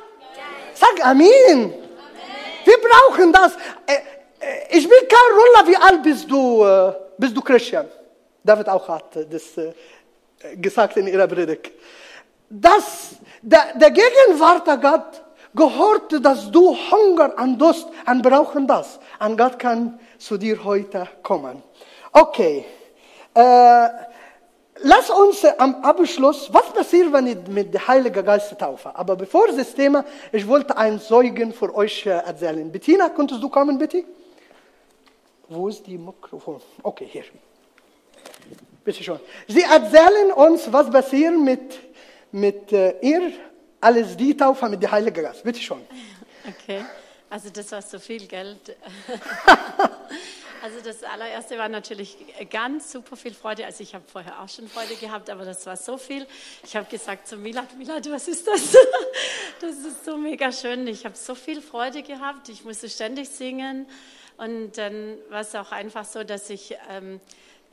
Sag 0.72 1.04
Amen. 1.04 1.28
Amen. 1.28 1.74
Wir 2.64 2.76
brauchen 2.80 3.32
das. 3.32 3.52
Ich 4.70 4.82
spiele 4.82 5.06
keine 5.08 5.34
Rolle, 5.34 5.68
wie 5.68 5.76
alt 5.76 6.02
bist 6.02 6.30
du, 6.30 6.64
bist 7.18 7.36
du 7.36 7.40
Christian. 7.40 7.86
David 8.44 8.68
auch 8.68 8.86
hat 8.88 9.16
das 9.30 9.56
äh, 9.56 9.72
gesagt 10.56 10.96
in 10.98 11.06
ihrer 11.06 11.26
Predigt. 11.26 11.72
Das, 12.50 13.16
der, 13.40 13.72
der 13.74 13.90
Gegenwart 13.90 14.66
der 14.66 14.76
Gott 14.76 15.22
gehört, 15.54 16.24
dass 16.24 16.50
du 16.50 16.76
Hunger 16.90 17.32
und 17.38 17.58
Durst 17.58 17.88
und 18.06 18.22
brauchen 18.22 18.66
das. 18.66 18.98
Und 19.18 19.38
Gott 19.38 19.58
kann 19.58 19.98
zu 20.18 20.36
dir 20.36 20.62
heute 20.62 21.08
kommen. 21.22 21.62
Okay. 22.12 22.66
Äh, 23.32 23.88
lass 24.82 25.10
uns 25.10 25.44
am 25.58 25.76
Abschluss, 25.82 26.52
was 26.52 26.66
passiert, 26.72 27.12
wenn 27.12 27.26
ich 27.26 27.38
mit 27.48 27.72
dem 27.72 27.88
Heiligen 27.88 28.24
Geist 28.24 28.56
taufe? 28.58 28.94
Aber 28.94 29.16
bevor 29.16 29.48
das 29.48 29.74
Thema, 29.74 30.04
ich 30.32 30.46
wollte 30.46 30.76
ein 30.76 31.00
Zeugen 31.00 31.52
für 31.52 31.74
euch 31.74 32.04
erzählen. 32.06 32.70
Bettina, 32.70 33.08
könntest 33.08 33.42
du 33.42 33.48
kommen, 33.48 33.78
bitte? 33.78 34.04
Wo 35.48 35.68
ist 35.68 35.86
die 35.86 35.98
Mikrofon? 35.98 36.60
Okay, 36.82 37.06
hier. 37.10 37.24
Bitte 38.84 39.02
schon. 39.02 39.20
Sie 39.48 39.62
erzählen 39.62 40.32
uns, 40.32 40.70
was 40.72 40.90
passiert 40.90 41.38
mit, 41.38 41.78
mit 42.32 42.72
äh, 42.72 42.98
ihr, 43.00 43.32
alles 43.80 44.16
die 44.16 44.36
Taufe 44.36 44.68
mit 44.68 44.82
dem 44.82 44.90
Heiligen 44.90 45.22
Geist. 45.22 45.42
Bitte 45.42 45.60
schon. 45.60 45.82
Okay, 46.46 46.84
also 47.30 47.48
das 47.50 47.72
war 47.72 47.82
so 47.82 47.98
viel 47.98 48.26
Geld. 48.26 48.76
Also 50.64 50.80
das 50.82 51.04
allererste 51.04 51.58
war 51.58 51.68
natürlich 51.68 52.16
ganz 52.48 52.90
super 52.90 53.16
viel 53.16 53.34
Freude. 53.34 53.66
Also 53.66 53.82
ich 53.82 53.94
habe 53.94 54.02
vorher 54.10 54.40
auch 54.40 54.48
schon 54.48 54.66
Freude 54.66 54.94
gehabt, 54.94 55.28
aber 55.28 55.44
das 55.44 55.66
war 55.66 55.76
so 55.76 55.98
viel. 55.98 56.26
Ich 56.64 56.74
habe 56.74 56.86
gesagt 56.90 57.28
zu 57.28 57.36
Milad, 57.36 57.76
Milad, 57.76 58.10
was 58.10 58.28
ist 58.28 58.46
das? 58.46 58.74
Das 59.60 59.76
ist 59.76 60.06
so 60.06 60.16
mega 60.16 60.50
schön. 60.50 60.86
Ich 60.86 61.04
habe 61.04 61.14
so 61.16 61.34
viel 61.34 61.60
Freude 61.60 62.02
gehabt. 62.02 62.48
Ich 62.48 62.64
musste 62.64 62.88
ständig 62.88 63.28
singen. 63.28 63.86
Und 64.36 64.72
dann 64.78 65.16
war 65.30 65.40
es 65.40 65.54
auch 65.54 65.72
einfach 65.72 66.04
so, 66.04 66.24
dass 66.24 66.50
ich 66.50 66.76
ähm, 66.90 67.20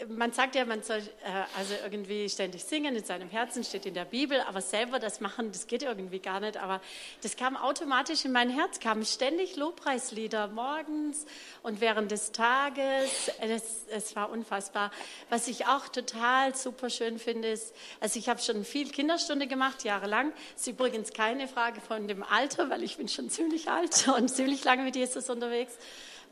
man 0.08 0.32
sagt 0.32 0.56
ja, 0.56 0.66
man 0.66 0.84
soll 0.84 0.98
äh, 0.98 1.58
also 1.58 1.74
irgendwie 1.84 2.28
ständig 2.30 2.64
singen 2.64 2.96
in 2.96 3.04
seinem 3.04 3.30
Herzen, 3.30 3.64
steht 3.64 3.86
in 3.86 3.94
der 3.94 4.06
Bibel, 4.06 4.40
aber 4.42 4.62
selber 4.62 5.00
das 5.00 5.20
machen, 5.22 5.52
das 5.52 5.68
geht 5.68 5.84
irgendwie 5.84 6.20
gar 6.20 6.40
nicht. 6.40 6.58
Aber 6.58 6.82
das 7.22 7.36
kam 7.36 7.56
automatisch 7.56 8.26
in 8.26 8.32
mein 8.32 8.50
Herz, 8.50 8.80
kamen 8.80 9.06
ständig 9.06 9.56
Lobpreislieder 9.56 10.48
morgens 10.48 11.26
und 11.64 11.82
während 11.82 12.12
des 12.12 12.32
Tages. 12.32 13.32
Es, 13.40 13.86
es 13.90 14.16
war 14.16 14.30
unfassbar. 14.30 14.92
Was 15.30 15.48
ich 15.48 15.68
auch 15.68 15.88
total 15.88 16.56
super 16.56 16.90
schön 16.90 17.20
finde, 17.20 17.50
ist, 17.50 17.74
also 18.00 18.18
ich 18.18 18.30
habe 18.30 18.42
schon 18.42 18.64
viel 18.66 18.90
Kinderstunde 18.90 19.48
gemacht, 19.48 19.84
jahrelang. 19.84 20.34
Ist 20.56 20.68
übrigens 20.68 21.14
keine 21.14 21.48
Frage 21.48 21.82
von 21.82 22.08
dem 22.08 22.24
Alter, 22.24 22.70
weil 22.70 22.84
ich 22.84 22.98
bin 22.98 23.08
schon 23.08 23.30
ziemlich 23.30 23.70
alt 23.70 24.08
und 24.18 24.30
ziemlich 24.30 24.64
lange 24.64 24.84
mit 24.84 24.96
Jesus 24.96 25.30
unterwegs. 25.30 25.78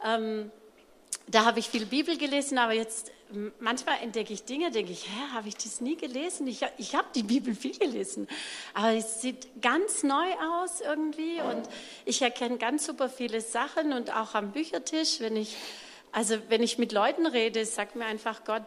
Ähm, 0.03 0.51
da 1.27 1.45
habe 1.45 1.59
ich 1.59 1.69
viel 1.69 1.85
Bibel 1.85 2.17
gelesen, 2.17 2.57
aber 2.57 2.73
jetzt 2.73 3.11
manchmal 3.59 3.99
entdecke 4.01 4.33
ich 4.33 4.43
Dinge, 4.43 4.71
denke 4.71 4.91
ich, 4.91 5.05
hä, 5.05 5.33
habe 5.33 5.47
ich 5.47 5.55
das 5.55 5.81
nie 5.81 5.95
gelesen? 5.95 6.47
Ich, 6.47 6.65
ich 6.77 6.95
habe 6.95 7.07
die 7.13 7.23
Bibel 7.23 7.53
viel 7.53 7.77
gelesen, 7.77 8.27
aber 8.73 8.93
es 8.93 9.21
sieht 9.21 9.61
ganz 9.61 10.03
neu 10.03 10.27
aus 10.53 10.81
irgendwie 10.81 11.39
und 11.41 11.69
ich 12.05 12.21
erkenne 12.21 12.57
ganz 12.57 12.85
super 12.85 13.09
viele 13.09 13.41
Sachen 13.41 13.93
und 13.93 14.15
auch 14.15 14.33
am 14.33 14.51
Büchertisch, 14.51 15.19
wenn 15.19 15.35
ich 15.35 15.55
also 16.11 16.37
wenn 16.49 16.63
ich 16.63 16.79
mit 16.79 16.91
Leuten 16.91 17.27
rede, 17.27 17.63
sagt 17.65 17.95
mir 17.95 18.05
einfach 18.05 18.43
Gott 18.43 18.63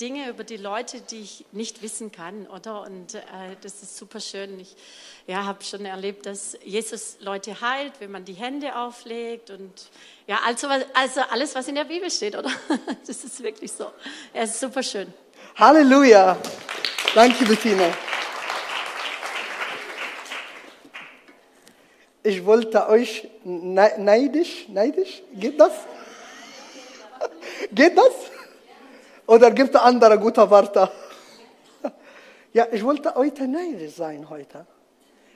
Dinge 0.00 0.28
über 0.28 0.44
die 0.44 0.56
Leute, 0.56 1.00
die 1.00 1.20
ich 1.20 1.44
nicht 1.52 1.82
wissen 1.82 2.10
kann, 2.10 2.46
oder? 2.48 2.82
Und 2.82 3.14
äh, 3.14 3.20
das 3.60 3.82
ist 3.82 3.96
super 3.96 4.20
schön. 4.20 4.58
Ich 4.58 4.74
ja, 5.26 5.44
habe 5.44 5.62
schon 5.62 5.84
erlebt, 5.84 6.26
dass 6.26 6.58
Jesus 6.64 7.18
Leute 7.20 7.60
heilt, 7.60 7.92
wenn 8.00 8.10
man 8.10 8.24
die 8.24 8.32
Hände 8.32 8.76
auflegt 8.76 9.50
und 9.50 9.90
ja, 10.26 10.40
also, 10.46 10.68
also 10.94 11.20
alles, 11.30 11.54
was 11.54 11.68
in 11.68 11.76
der 11.76 11.84
Bibel 11.84 12.10
steht, 12.10 12.36
oder? 12.36 12.50
Das 13.06 13.22
ist 13.22 13.42
wirklich 13.42 13.70
so. 13.70 13.90
Es 14.32 14.50
ist 14.50 14.60
super 14.60 14.82
schön. 14.82 15.12
Halleluja. 15.56 16.36
Danke, 17.14 17.44
Bettina. 17.44 17.92
Ich 22.22 22.44
wollte 22.44 22.88
euch 22.88 23.28
neidisch, 23.44 24.66
neidisch, 24.68 25.22
geht 25.34 25.60
das? 25.60 25.72
Geht 27.70 27.96
das? 27.98 28.33
Oder 29.26 29.50
gibt 29.50 29.74
es 29.74 29.80
andere 29.80 30.18
gute 30.18 30.48
Wörter? 30.50 30.90
Ja, 32.52 32.68
ich 32.70 32.84
wollte 32.84 33.12
heute 33.16 33.48
neidisch 33.48 33.96
sein 33.96 34.30
heute. 34.30 34.64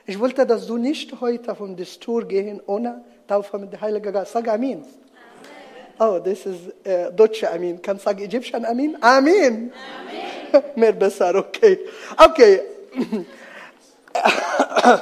Ich 0.07 0.21
wollte, 0.21 0.47
dass 0.47 0.69
du 0.69 0.77
nicht 0.77 1.21
heute 1.21 1.53
von 1.57 1.77
der 1.77 1.87
Tour 1.87 2.25
gehen 2.25 2.63
ohne 2.65 3.05
Taufe 3.27 3.59
mit 3.59 3.73
dem 3.73 3.81
Heiligen 3.81 4.13
Geist. 4.13 4.31
Sag 4.31 4.47
Amen. 4.47 4.85
Oh, 5.99 6.21
das 6.25 6.47
ist 6.47 6.87
äh, 6.87 7.11
deutsche. 7.13 7.49
Kannst 7.83 8.05
du 8.05 8.11
sagen 8.11 8.23
ägyptischen? 8.23 8.65
Amen. 8.65 8.97
Amen. 9.01 9.73
Mehr 10.77 10.93
besser, 10.93 11.35
okay. 11.35 11.81
Okay. 12.17 12.61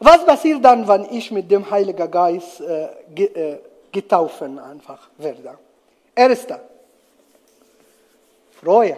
Was 0.00 0.24
passiert 0.24 0.64
dann, 0.64 0.88
wenn 0.88 1.04
ich 1.10 1.30
mit 1.30 1.50
dem 1.50 1.70
Heiligen 1.70 2.10
Geist 2.10 2.62
äh, 2.62 2.88
äh, 3.22 3.58
getaufen 3.92 4.58
einfach 4.58 5.10
werde? 5.18 5.58
Erster. 6.14 6.60
Freue. 8.60 8.96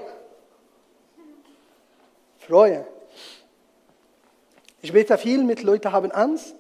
Freue. 2.39 2.87
Ich 4.81 4.93
bete 4.93 5.19
viel 5.19 5.43
mit 5.43 5.63
Leuten 5.65 5.91
haben 5.91 6.13
Angst. 6.13 6.55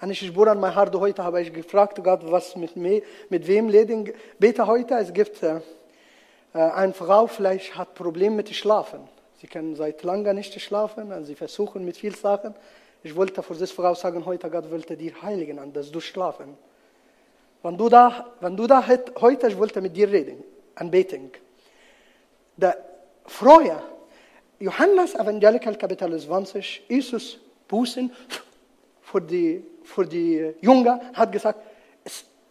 Und 0.00 0.10
ich 0.10 0.26
spüre 0.26 0.50
an 0.50 0.60
mein 0.60 0.74
Hart 0.74 0.94
heute, 0.94 1.22
habe 1.22 1.42
ich 1.42 1.52
gefragt, 1.52 2.02
Gott, 2.02 2.20
was 2.24 2.56
mit 2.56 2.74
mir, 2.76 3.02
mit 3.28 3.46
wem 3.46 3.68
leben. 3.68 4.10
Bete 4.38 4.66
heute, 4.66 4.94
es 4.94 5.12
gibt 5.12 5.42
äh, 5.42 5.60
äh, 6.54 6.58
eine 6.58 6.94
Frau, 6.94 7.26
vielleicht 7.26 7.76
hat 7.76 7.94
Probleme 7.94 8.36
mit 8.36 8.48
Schlafen. 8.54 9.00
Sie 9.42 9.46
kann 9.46 9.74
seit 9.74 10.02
langem 10.02 10.36
nicht 10.36 10.58
schlafen 10.58 11.12
und 11.12 11.26
sie 11.26 11.34
versuchen 11.34 11.84
mit 11.84 11.98
vielen 11.98 12.14
Sachen. 12.14 12.54
Ich 13.02 13.14
wollte 13.14 13.42
für 13.42 13.52
diese 13.52 13.66
Frau 13.66 13.94
sagen, 13.94 14.24
heute 14.24 14.48
Gott 14.48 14.70
wollte 14.70 14.96
dir 14.96 15.20
heiligen, 15.20 15.72
dass 15.74 15.90
du 15.90 16.00
schlafen. 16.00 16.56
Wenn 17.62 17.76
du 17.76 17.90
da, 17.90 18.32
wenn 18.40 18.56
du 18.56 18.66
da 18.66 18.86
heute, 18.86 19.48
ich 19.48 19.58
wollte 19.58 19.82
mit 19.82 19.94
dir 19.94 20.10
reden, 20.10 20.42
anbeten. 20.74 21.30
Der 22.60 22.76
Freue, 23.24 23.82
Johannes 24.58 25.14
Evangelical 25.14 25.74
Kapitel 25.76 26.18
20, 26.18 26.82
Jesus 26.88 27.38
Bußen 27.66 28.12
für 29.00 29.20
die, 29.22 29.64
für 29.82 30.04
die 30.04 30.54
Jünger, 30.60 31.00
hat 31.14 31.32
gesagt, 31.32 31.58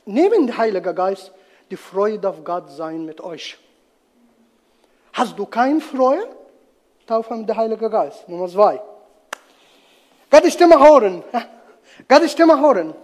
neben 0.05 0.47
dem 0.47 0.57
Heiligen 0.57 0.95
Geist 0.95 1.31
die 1.69 1.75
Freude 1.75 2.27
auf 2.27 2.43
Gott 2.43 2.71
sein 2.71 3.05
mit 3.05 3.21
euch. 3.21 3.59
Hast 5.13 5.37
du 5.37 5.45
keine 5.45 5.79
Freude? 5.79 6.27
Taufe 7.05 7.35
mit 7.35 7.47
dem 7.47 7.55
Heiligen 7.55 7.91
Geist. 7.91 8.27
Nummer 8.27 8.47
zwei. 8.47 8.81
Gottes 10.31 10.53
Stimme 10.53 10.79
hören. 10.79 11.23
Gottes 12.07 12.31
Stimme 12.31 12.59
hören. 12.59 12.95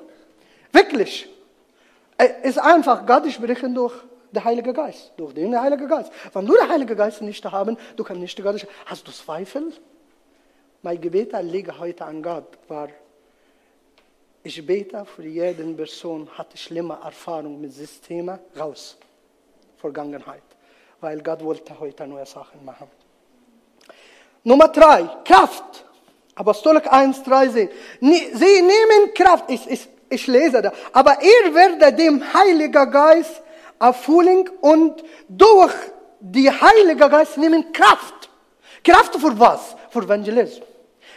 Wirklich. 0.71 1.29
Es 2.17 2.55
ist 2.55 2.57
einfach, 2.57 3.05
Gott 3.05 3.31
sprechen 3.31 3.75
durch 3.75 3.93
den 4.35 4.43
Heiligen 4.43 4.73
Geist. 4.73 5.13
Durch 5.17 5.33
den 5.33 5.59
Heiligen 5.59 5.87
Geist. 5.87 6.11
Wenn 6.33 6.45
du 6.45 6.55
den 6.55 6.69
Heiligen 6.69 6.97
Geist 6.97 7.21
nicht 7.21 7.43
haben, 7.45 7.77
du 7.95 8.03
kannst 8.03 8.21
nicht 8.21 8.41
Gott. 8.41 8.67
Hast 8.85 9.07
du 9.07 9.11
Zweifel? 9.11 9.73
Mein 10.81 11.01
Gebet 11.01 11.33
liegt 11.41 11.79
heute 11.79 12.05
an 12.05 12.21
Gott 12.21 12.59
war, 12.67 12.89
ich 14.43 14.63
bete 14.63 15.03
für 15.05 15.23
jede 15.23 15.63
Person, 15.73 16.29
hat 16.37 16.55
schlimme 16.55 16.99
Erfahrungen 17.03 17.59
mit 17.59 17.73
Systemen 17.73 18.37
raus. 18.55 18.95
Vergangenheit. 19.77 20.43
Weil 21.01 21.21
Gott 21.23 21.43
wollte 21.43 21.79
heute 21.79 22.05
neue 22.05 22.27
Sachen 22.27 22.63
machen. 22.63 22.87
Nummer 24.43 24.67
drei, 24.67 25.09
Kraft. 25.23 25.85
Apostolik 26.35 26.91
1, 26.91 27.23
3 27.23 27.47
sehen. 27.49 27.69
Sie 27.99 28.61
nehmen 28.61 29.13
Kraft. 29.15 29.45
Ich, 29.49 29.67
ich, 29.67 29.87
ich 30.09 30.27
lese 30.27 30.61
da. 30.61 30.71
Aber 30.93 31.17
ihr 31.23 31.55
werdet 31.55 31.97
dem 31.97 32.21
Heiligen 32.33 32.91
Geist 32.91 33.41
erfüllen 33.79 34.49
und 34.61 35.03
durch 35.27 35.73
die 36.19 36.49
Heilige 36.49 37.09
Geist 37.09 37.37
nehmen 37.37 37.71
Kraft. 37.71 38.29
Kraft 38.83 39.15
für 39.15 39.39
was? 39.39 39.75
Für 39.89 40.03
Evangelismus. 40.03 40.67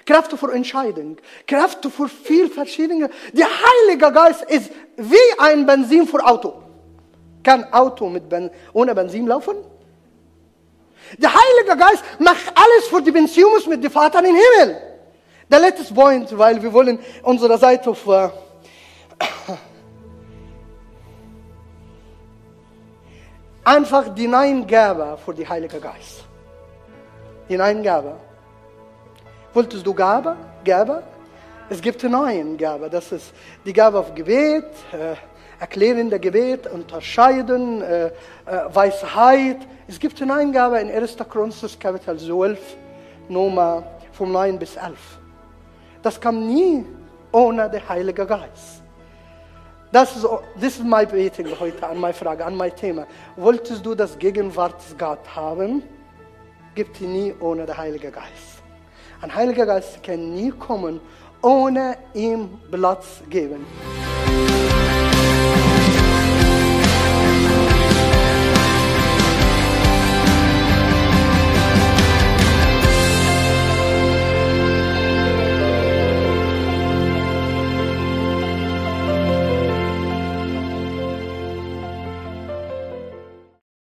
Kraft 0.08 0.32
für 0.32 0.52
Entscheidung, 0.52 1.18
Kraft 1.46 1.84
für 1.84 2.08
viel 2.08 2.48
verschiedene. 2.48 3.10
Der 3.34 3.46
Heilige 3.46 4.10
Geist 4.10 4.42
ist 4.44 4.70
wie 4.96 5.16
ein 5.38 5.66
Benzin 5.66 6.06
für 6.06 6.24
Auto. 6.24 6.62
Kann 7.42 7.70
Auto 7.72 8.08
mit 8.08 8.26
ben, 8.26 8.50
ohne 8.72 8.94
Benzin 8.94 9.26
laufen? 9.26 9.56
Der 11.18 11.30
Heilige 11.30 11.76
Geist 11.76 12.02
macht 12.18 12.46
alles 12.54 12.88
für 12.88 13.02
die 13.02 13.10
Beziehung 13.10 13.52
mit 13.68 13.84
dem 13.84 13.90
Vater 13.90 14.20
im 14.20 14.34
Himmel. 14.34 14.80
Der 15.50 15.60
letzte 15.60 15.92
Point, 15.92 16.36
weil 16.38 16.62
wir 16.62 16.72
wollen 16.72 16.98
unsere 17.22 17.58
Seite 17.58 17.90
auf 17.90 18.06
einfach 23.68 24.08
die 24.14 24.26
Neingabe 24.26 25.18
für 25.22 25.34
die 25.34 25.46
Heilige 25.46 25.78
Geist. 25.78 26.24
Die 27.48 27.56
Neingabe. 27.56 28.14
Wolltest 29.52 29.86
du 29.86 29.92
Gabe? 29.92 30.36
Gabe? 30.64 31.02
Es 31.68 31.82
gibt 31.82 32.02
neun 32.02 32.56
Gabe. 32.56 32.88
Das 32.88 33.12
ist 33.12 33.30
die 33.66 33.74
Gabe 33.74 33.98
auf 33.98 34.14
Gebet, 34.14 34.64
äh, 34.92 35.16
erklärende 35.60 36.18
Gebet, 36.18 36.66
unterscheiden, 36.66 37.82
äh, 37.82 38.06
äh, 38.06 38.10
Weisheit. 38.72 39.58
Es 39.86 39.98
gibt 39.98 40.20
eine 40.22 40.34
Eingabe 40.34 40.78
in 40.80 40.90
1. 40.90 41.18
Chronisches 41.28 41.78
Kapitel 41.78 42.18
12, 42.18 42.58
Nummer 43.28 43.82
von 44.12 44.32
9 44.32 44.58
bis 44.58 44.76
11. 44.76 44.98
Das 46.00 46.18
kam 46.18 46.46
nie 46.46 46.86
ohne 47.32 47.68
den 47.68 47.86
Heiligen 47.86 48.26
Geist. 48.26 48.77
Das 49.90 50.14
ist, 50.14 50.24
das 50.56 50.64
ist 50.64 50.84
mein 50.84 51.08
Beten 51.08 51.48
heute 51.58 51.86
an 51.86 51.98
meine 51.98 52.12
Frage, 52.12 52.44
an 52.44 52.54
mein 52.54 52.74
Thema. 52.76 53.06
Wolltest 53.36 53.86
du 53.86 53.94
das 53.94 54.18
Gegenwart 54.18 54.82
Gott 54.98 55.34
haben? 55.34 55.82
Gibt 56.74 57.00
ihn 57.00 57.12
nie 57.12 57.34
ohne 57.40 57.64
den 57.64 57.76
Heiligen 57.76 58.12
Geist. 58.12 58.62
Ein 59.22 59.34
Heiliger 59.34 59.64
Geist 59.64 60.02
kann 60.02 60.34
nie 60.34 60.50
kommen, 60.50 61.00
ohne 61.42 61.96
ihm 62.12 62.58
Platz 62.70 63.22
geben. 63.30 63.66